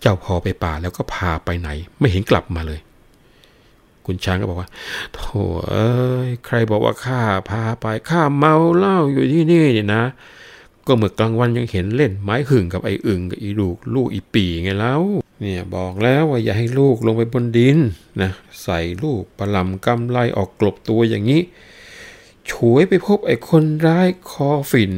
[0.00, 1.68] เจ้าพอไปป่าแล้วก็พาไปไหน
[1.98, 2.80] ไม่เห็นกลับมาเลย
[4.06, 4.68] คุณช้างก็บอกว่า
[5.14, 5.92] โธ่เอ้
[6.26, 7.20] ยใครบอกว่าข้า
[7.50, 10.04] พาไปข้าเมาเหล้าอยู่ที่นี่เนี่ยนะ
[10.86, 15.02] ก็เมื่อกลางวันยังเห็นเล่นไม้หึ่งกับไอ้อึ่งกับอีลูกลูกอีปีไงแล้ว
[15.40, 17.78] เนี่ยบอกแล้วว่าอย่าให้ลูกลงไปบนดิน
[18.22, 18.30] นะ
[18.62, 21.40] ใส่ลูกประลำกำไลออกกลบตัวอย่างนี้
[22.50, 24.92] ฉวยไปพบไอ้คนร้ายคอฝิ่น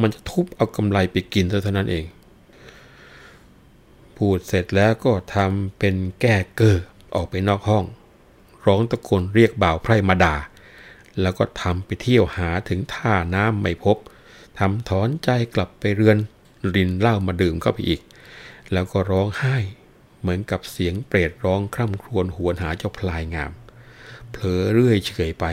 [0.00, 2.04] มันจะทุบเอากำไลไปกินเท่านั้นเอง
[4.16, 6.78] พูดเสร็จแล้วก็ทำเป็นแก้เกอ
[7.14, 7.84] ออกไปนอกห้อง
[8.66, 10.36] ร้องตะโกนเรียกบ่าวไพร่มาด่า
[11.20, 13.96] แล้วก็ทำไปเที่ยวหาถึงท่าน้ำไม่พบ
[14.58, 16.18] ทำถอนใจกลับไปเรือน
[16.74, 18.00] รินเหล้ามาดื่มเข้าไปอีก
[18.72, 19.56] แล้วก็ร้องไห้
[20.20, 23.52] เหมือนกับเสียงเปรตร้องคร่ำครวญหวนหาเจ้าพลายงาม
[24.30, 25.44] เผลอเรื่อยเฉยไป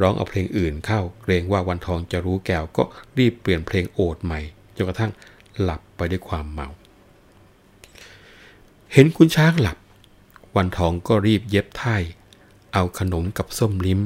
[0.00, 2.84] ร้องเอาเพลงอื่นเข้าเกรงว่าวันทองจะรู้แก้วก็
[3.18, 4.40] รีบเปลี่ยนเพลงโอดใหม่
[4.76, 5.12] จนกระทั่ง
[5.60, 6.68] หลับไปด้วยความเมา
[8.92, 9.78] เห็นคุณช้างหลับ
[10.56, 11.96] วันทองก็รีบเย็บไถ่
[12.74, 14.00] เอาขนมกับส้มลิ้ม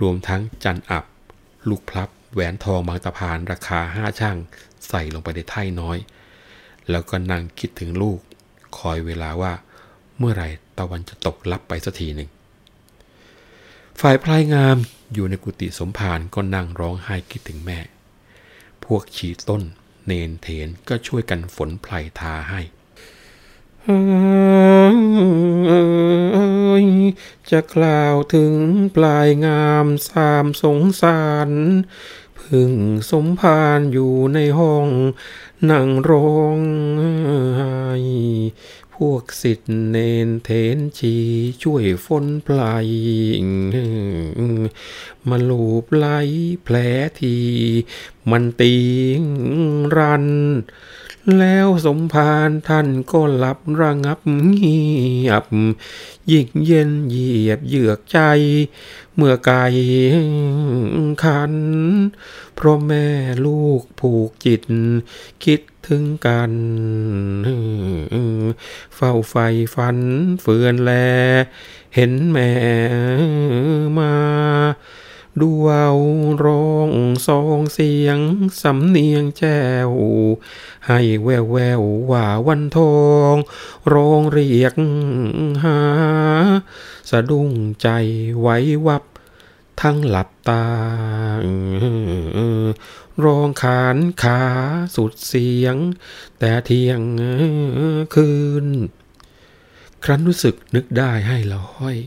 [0.00, 1.04] รวมทั้งจันอับ
[1.68, 4.36] ลูกพลับ แหวนทองบางตะพานราคาห้าช่าง
[4.88, 5.98] ใส่ลงไปในไถ่น้อย
[6.90, 8.18] แล้วก็นั่งคิดถึงลูก
[8.78, 9.52] คอยเวลาว่า
[10.18, 10.48] เมื่อไหร่
[10.78, 12.28] ตะวันจะตกลับไปสักทีหนึ่ง
[14.00, 14.76] ฝ่ายพลายงาม
[15.12, 17.78] อยู่ในกุฏิสมภารก็นั่งร้องไห้คิดถึงแม่
[18.84, 19.62] พวกชีต้น
[20.06, 22.60] เนนเถนก็ช่วยกันฝนไพลทาให้
[27.50, 28.54] จะกล่าวถึง
[28.96, 31.50] ปลายงามสามสงสาร
[32.38, 32.72] พึ่ง
[33.10, 34.88] สมภารอยู่ในห้อง
[35.70, 36.58] นั่งร้อง
[37.56, 37.74] ไห้
[38.98, 39.96] พวกสิทธิ์เน
[40.28, 41.14] นเทนชี
[41.62, 42.86] ช่วยฝนปลาย
[45.28, 46.06] มาลูบไหล
[46.62, 46.76] แผล
[47.20, 47.36] ที
[48.30, 48.74] มันตี
[49.96, 50.26] รัน
[51.38, 54.80] แล้วสมภารท่านก็หลับระงับเงี
[55.28, 55.44] ยบ
[56.30, 58.18] ยิ่งเย็นเหยียบเยือกใจ
[59.20, 59.64] เมื่อไก่
[61.22, 61.54] ขัน
[62.54, 63.06] เพราะแม่
[63.46, 64.62] ลูกผูกจิต
[65.44, 66.52] คิดถึงกัน
[68.96, 69.34] เฝ้าไฟ
[69.74, 69.98] ฝัน
[70.40, 70.92] เฟือนแล
[71.94, 72.50] เห็นแม่
[73.98, 74.14] มา
[75.40, 75.88] ดูเอา
[76.44, 76.90] ร้อง
[77.28, 78.18] สองเสียง
[78.62, 79.90] สำเนียงแจ้ว
[80.86, 82.98] ให้แววแววว่าวันทอ
[83.32, 83.34] ง
[83.92, 84.74] ร้องเรียก
[85.64, 85.80] หา
[87.10, 87.50] สะดุ้ง
[87.82, 87.88] ใจ
[88.38, 88.48] ไหว
[88.86, 89.04] วับ
[89.80, 90.66] ทั้งหลับตา
[93.24, 94.40] ร้องขานขา
[94.96, 95.76] สุดเสียง
[96.38, 97.00] แต่เที่ยง
[98.14, 98.32] คื
[98.64, 98.66] น
[100.04, 101.98] ครั้นรู้สึกนึกได้ให้ละห้อย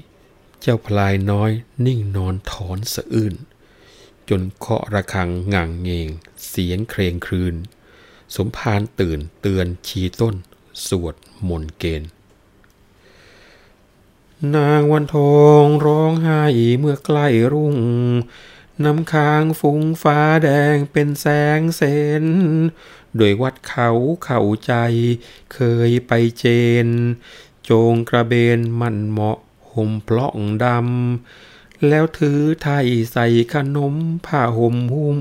[0.62, 1.52] เจ้าพลายน้อย
[1.86, 3.36] นิ่งนอนถอนสะอื้น
[4.30, 6.10] จนเคาะระฆังง่างเงง
[6.48, 7.56] เสียงเครงครืน
[8.36, 10.36] สมภารตื่นเตือนชีต้น
[10.88, 11.16] สวด
[11.48, 12.10] มนต์เกณฑ์
[14.56, 16.44] นางวันทองร้องไห้
[16.80, 17.78] เมื่อใกล้รุ่ง
[18.84, 21.28] น้ำค้างฟุ้งฟ้าแดงเป็นแส
[21.60, 21.82] งเส
[22.24, 22.26] น
[23.18, 23.90] โดยวัดเขา
[24.24, 24.74] เข้าใจ
[25.54, 26.46] เคยไปเจ
[26.86, 26.88] น
[27.64, 29.40] โจงกระเบนมันเหมาะ
[29.76, 30.34] ห่มเพลาะ
[30.66, 33.96] ดำ แล้วถือไทยใส่ขนม
[34.26, 35.20] ผ้าห่มหุ้ม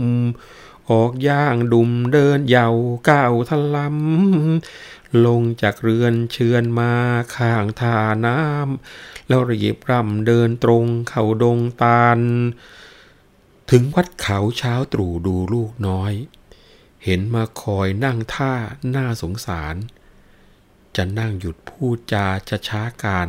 [0.91, 2.77] ออกย่างดุมเดินเยาว
[3.09, 6.95] ก้าวทะลำลงจากเรือนเชือนมา
[7.37, 7.97] ข้างท่า
[8.27, 12.19] น้ำแล้วรีบร่ำเดินตรงเข้าดงตาล
[13.71, 16.13] ถึงวัดเขาเช้าตรู่ดูลูกน้อย
[17.05, 18.53] เห็นมาคอยนั่งท่า
[18.91, 19.75] หน้าสงสาร
[20.97, 23.29] จะนั่งหยุดพูดจาจะช้าการ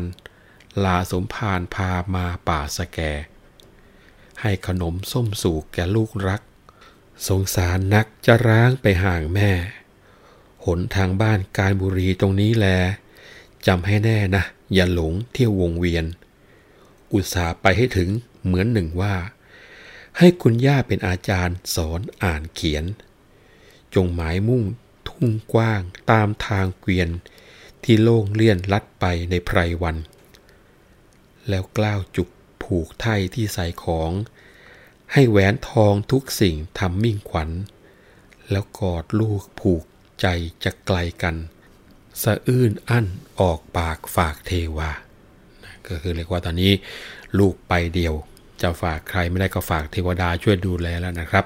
[0.86, 3.00] ลาสมภารพามาป่าสแก
[4.42, 6.42] ให้ขนมส้มสูกแก่ลูกรัก
[7.28, 9.52] สงสารนักจะร้างไปห่างแม่
[10.66, 12.68] หนทางบ้านการบุรีตรงนี้แล
[13.68, 14.44] จำให้แน่นะ
[14.74, 16.06] อย่าหลงเที่ยววงเวียน
[17.14, 18.10] อุตส่าห์ไปให้ถึง
[18.46, 19.16] เหมือนหนึ่งว่า
[20.18, 22.86] ให้คุณย่าเป็นอาจารย์สอนอ่านเขียน
[23.96, 24.64] จงหมายมุ่ง
[25.08, 27.10] ทุ่งกว้างตามทางเกวียน
[27.84, 29.98] ที่โล่งเลี่ยนลัดไปในไพรวัน
[31.50, 32.30] แล้วกล้าวจุก
[32.64, 34.12] ผูกไทยที่ใส่ของ
[35.14, 37.50] ให้แหวนทองทุกสิ่งทำมิ่งขวัญ
[38.52, 39.84] แล้วกอดลูกผูก
[40.22, 40.28] ใจ
[40.64, 41.36] จะไกลกัน
[42.22, 43.06] สะอื้นอั้น
[43.40, 44.92] ออกปากฝากเทวา
[45.88, 46.72] ก็คือเรียกว่าตอนนี้
[47.40, 48.14] ลูกไปเดียว
[48.62, 51.46] จะฝากใครไม่ได้ก็ฝากเทวดาช่วยดูแลแล้วนะครับ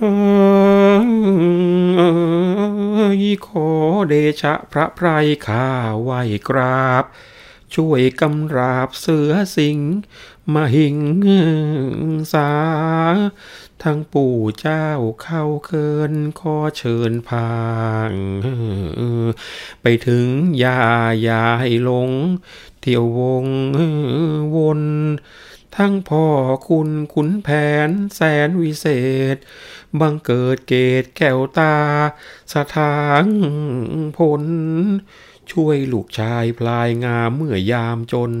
[0.00, 0.02] อ
[3.20, 3.68] ยขอ
[4.08, 5.08] เดชะพระไพร
[5.46, 5.66] ข้า
[6.02, 6.10] ไหว
[6.48, 7.04] กราบ
[7.74, 9.78] ช่วยกำราบเสือสิง
[10.54, 10.98] มาหิง
[12.32, 12.50] สา
[13.82, 14.88] ทั้งปู่เจ้า
[15.22, 17.52] เข้าเคินขอเชิญพา
[18.10, 18.12] ง
[19.82, 20.26] ไปถึง
[20.64, 20.82] ยา
[21.28, 22.10] ยายหลง
[22.80, 23.46] เที่ยววง
[24.56, 24.82] วน
[25.76, 26.26] ทั้งพ่อ
[26.68, 27.48] คุณขุนแผ
[27.88, 28.86] นแสนวิเศ
[29.34, 29.36] ษ
[30.00, 31.76] บังเกิดเกตแก้วตา
[32.54, 33.24] สถาง
[34.18, 34.44] ผล
[35.52, 38.32] ช่วยลูกชายพลายงามเมื่อยามจน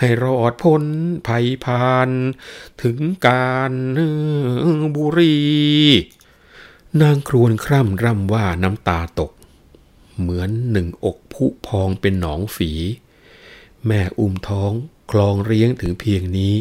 [0.00, 0.84] ให้รอดพ้น
[1.26, 2.10] ภัยพาน
[2.82, 3.72] ถึงการ
[4.96, 5.40] บุรี
[7.00, 9.32] นางครวนคร่ำร่ำว่าน้ำตาตก
[10.18, 12.72] เหมือนหนึ่งอกผุพองเป็นหนองฝี
[13.86, 14.72] แม่อุ้มท้อง
[15.10, 16.54] คลองเลี้ยงถึงเพียงนี้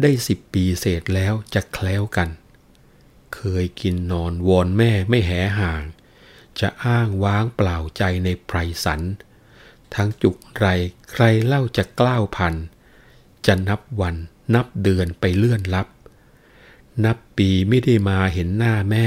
[0.00, 2.28] ได้สิบปีเศษแล้วจะแคล้วกัน
[3.34, 5.82] เคยกินนอนวอนแม่ไม่แหห่าง
[6.60, 9.00] จะอ้างว้างเปล่าใจในไพรสัน
[9.94, 10.66] ทั้งจุกไร
[11.10, 12.54] ใครเล่าจะกล้าวพัน
[13.46, 14.16] จะนับวัน
[14.54, 15.86] นับเดือนไปเลื่อนลับ
[17.04, 19.06] นับปีไม่ได้มาเห็นหน้าแม่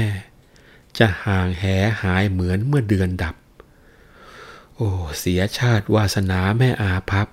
[0.98, 1.64] จะห่างแห
[2.02, 3.36] หายเหมือนเมื่อเดือนดับ
[4.76, 7.28] โอ้เสียชาติวาสนาแม่อาพับ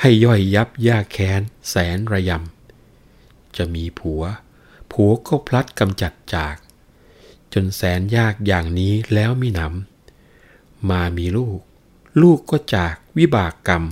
[0.00, 4.22] ให้ย่อยยับยากแค้นแสนระยำ จะมีผัว
[4.92, 6.56] ผัวก็พลัดกำจัดจาก
[7.52, 11.60] จนแสนยากอย่างนี้แล้วมีหนำมามีลูก
[12.20, 13.84] ลูกก็จากวิบากกรรม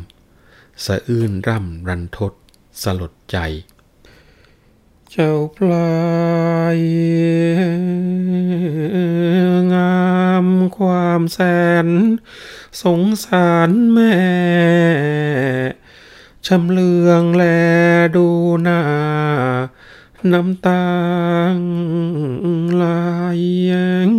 [0.84, 2.32] สะอื้นร่ำรันทด
[2.82, 3.38] สลดใจ
[5.10, 5.90] เจ้าพลา
[6.76, 6.80] ย
[9.74, 10.02] งา
[10.44, 10.46] ม
[10.76, 11.38] ความแส
[11.86, 11.88] น
[12.82, 14.16] สงสารแม่
[16.46, 17.44] ชำเลืองแล
[18.16, 18.28] ดู
[18.62, 18.80] หน้า
[20.32, 20.84] น้ำตา
[22.74, 22.84] ไหล
[24.08, 24.10] ง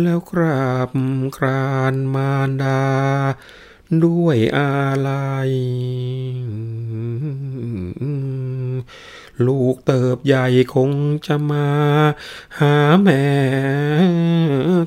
[0.00, 0.90] แล้วกราบ
[1.36, 2.84] ครานมารดา
[4.04, 4.72] ด้วยอา
[5.08, 5.50] ลัย
[9.46, 10.92] ลูกเติบใหญ่คง
[11.26, 11.68] จะมา
[12.60, 13.26] หาแม่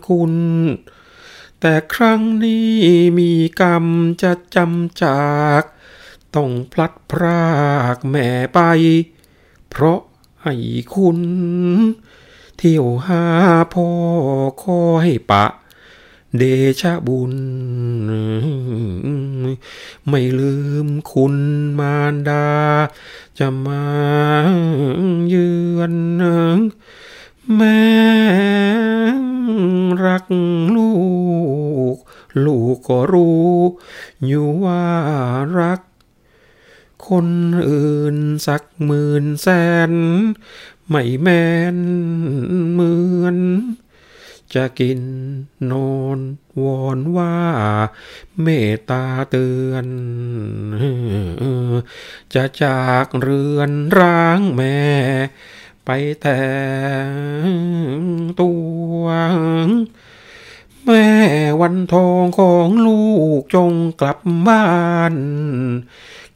[0.08, 0.34] คุณ
[1.60, 2.76] แต่ครั้งนี้
[3.20, 3.86] มีกรรม
[4.24, 5.64] จะจำจาก
[6.36, 7.48] ต้องพลัดพรา
[7.96, 8.62] กแม่ไป
[9.80, 10.02] เพราะ
[10.44, 10.56] ให้
[10.94, 11.20] คุณ
[12.58, 13.24] เที่ยวหา
[13.74, 13.88] พ่อ
[14.64, 15.46] คอยปะ
[16.38, 16.44] เด
[16.82, 17.34] ชะบุญ
[20.08, 20.56] ไม่ลื
[20.86, 21.36] มคุณ
[21.80, 22.48] มารดา
[23.38, 23.86] จะมา
[25.28, 25.94] เยือน
[27.56, 27.82] แม่
[30.06, 30.26] รัก
[30.76, 30.92] ลู
[31.96, 31.98] ก
[32.46, 33.56] ลูกก็รู้
[34.26, 34.84] อยู่ว่า
[35.60, 35.82] รัก
[37.10, 37.28] คน
[37.70, 39.48] อื่นสักหมื่นแส
[39.90, 39.92] น
[40.90, 41.46] ไม่แม่
[41.76, 41.78] น
[42.72, 43.38] เหมือน
[44.56, 45.02] จะกิน
[45.72, 46.20] นอน
[46.62, 47.36] วอนว่า
[48.42, 49.88] เมตตาเตือน
[52.34, 54.80] จะจากเรือนร้างแม่
[55.86, 55.90] ไป
[56.22, 56.42] แต่
[58.42, 58.52] ตั
[59.00, 59.04] ว
[60.86, 61.08] แม่
[61.62, 63.06] วันทองของลู
[63.40, 64.68] กจงกลับบ้า
[65.12, 65.14] น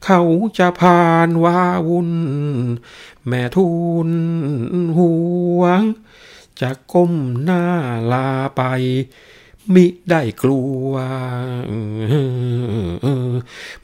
[0.04, 0.22] เขา
[0.58, 2.12] จะผ่านว้าวุ่น
[3.26, 3.68] แม่ทู
[4.08, 4.10] ล
[4.98, 5.14] ห่
[5.58, 5.82] วง
[6.60, 7.64] จะก้มหน้า
[8.12, 8.62] ลาไป
[9.74, 10.92] มิได้กลัว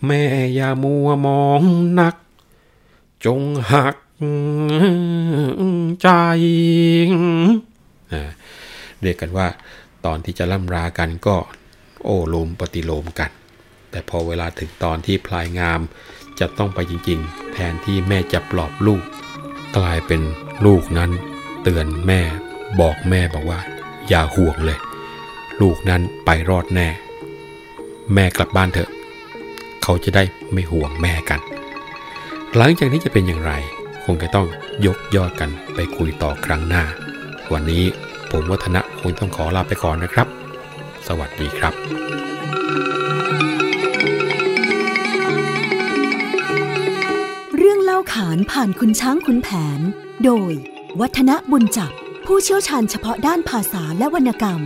[0.06, 0.22] แม่
[0.54, 1.62] อย่ามัวมอง
[2.00, 2.16] นัก
[3.24, 3.42] จง
[3.72, 3.96] หัก
[6.02, 6.08] ใจ
[9.00, 9.48] เรียกกันว่า
[10.04, 11.36] ตอนที่จะล่ำรากันก็
[12.04, 13.30] โอ้โลมปฏิโลมกัน
[13.90, 15.80] แต่พอเวลาถึงตอนที่พลายงาม
[16.40, 19.02] จะต้องไปจริงๆ แทนที่แม่จะปลอบลูก
[19.76, 20.22] กลายเป็น
[20.66, 21.10] ลูกนั้น
[21.62, 22.20] เตือนแม่
[22.80, 23.60] บอกแม่บอกว่า
[24.08, 24.78] อย่าห่วงเลย
[25.60, 26.88] ลูกนั้นไปรอดแน่
[28.14, 28.90] แม่กลับบ้านเถอะ
[29.82, 31.40] เขาจะได้ไม่ห่วงแม่กัน
[32.56, 33.52] หลังจากนี้จะเป็นอย่างไร
[34.04, 34.46] คงจะต้อง
[34.86, 36.84] ยกยอดกันไปคุยต่อครั้งหน้า
[37.52, 37.84] วันนี้
[38.30, 40.26] ผมวัฒนะคงต้องขอลาไปก่อนนะครับ
[41.08, 49.80] สวัสดีครับาขานผ่านคุณช้างคุณแผน
[50.24, 50.52] โดย
[51.00, 51.92] วัฒนบุญจับ
[52.26, 54.60] ผู้เชี่ยวชาญเฉพาะด้านภาษาและวรรณกรรม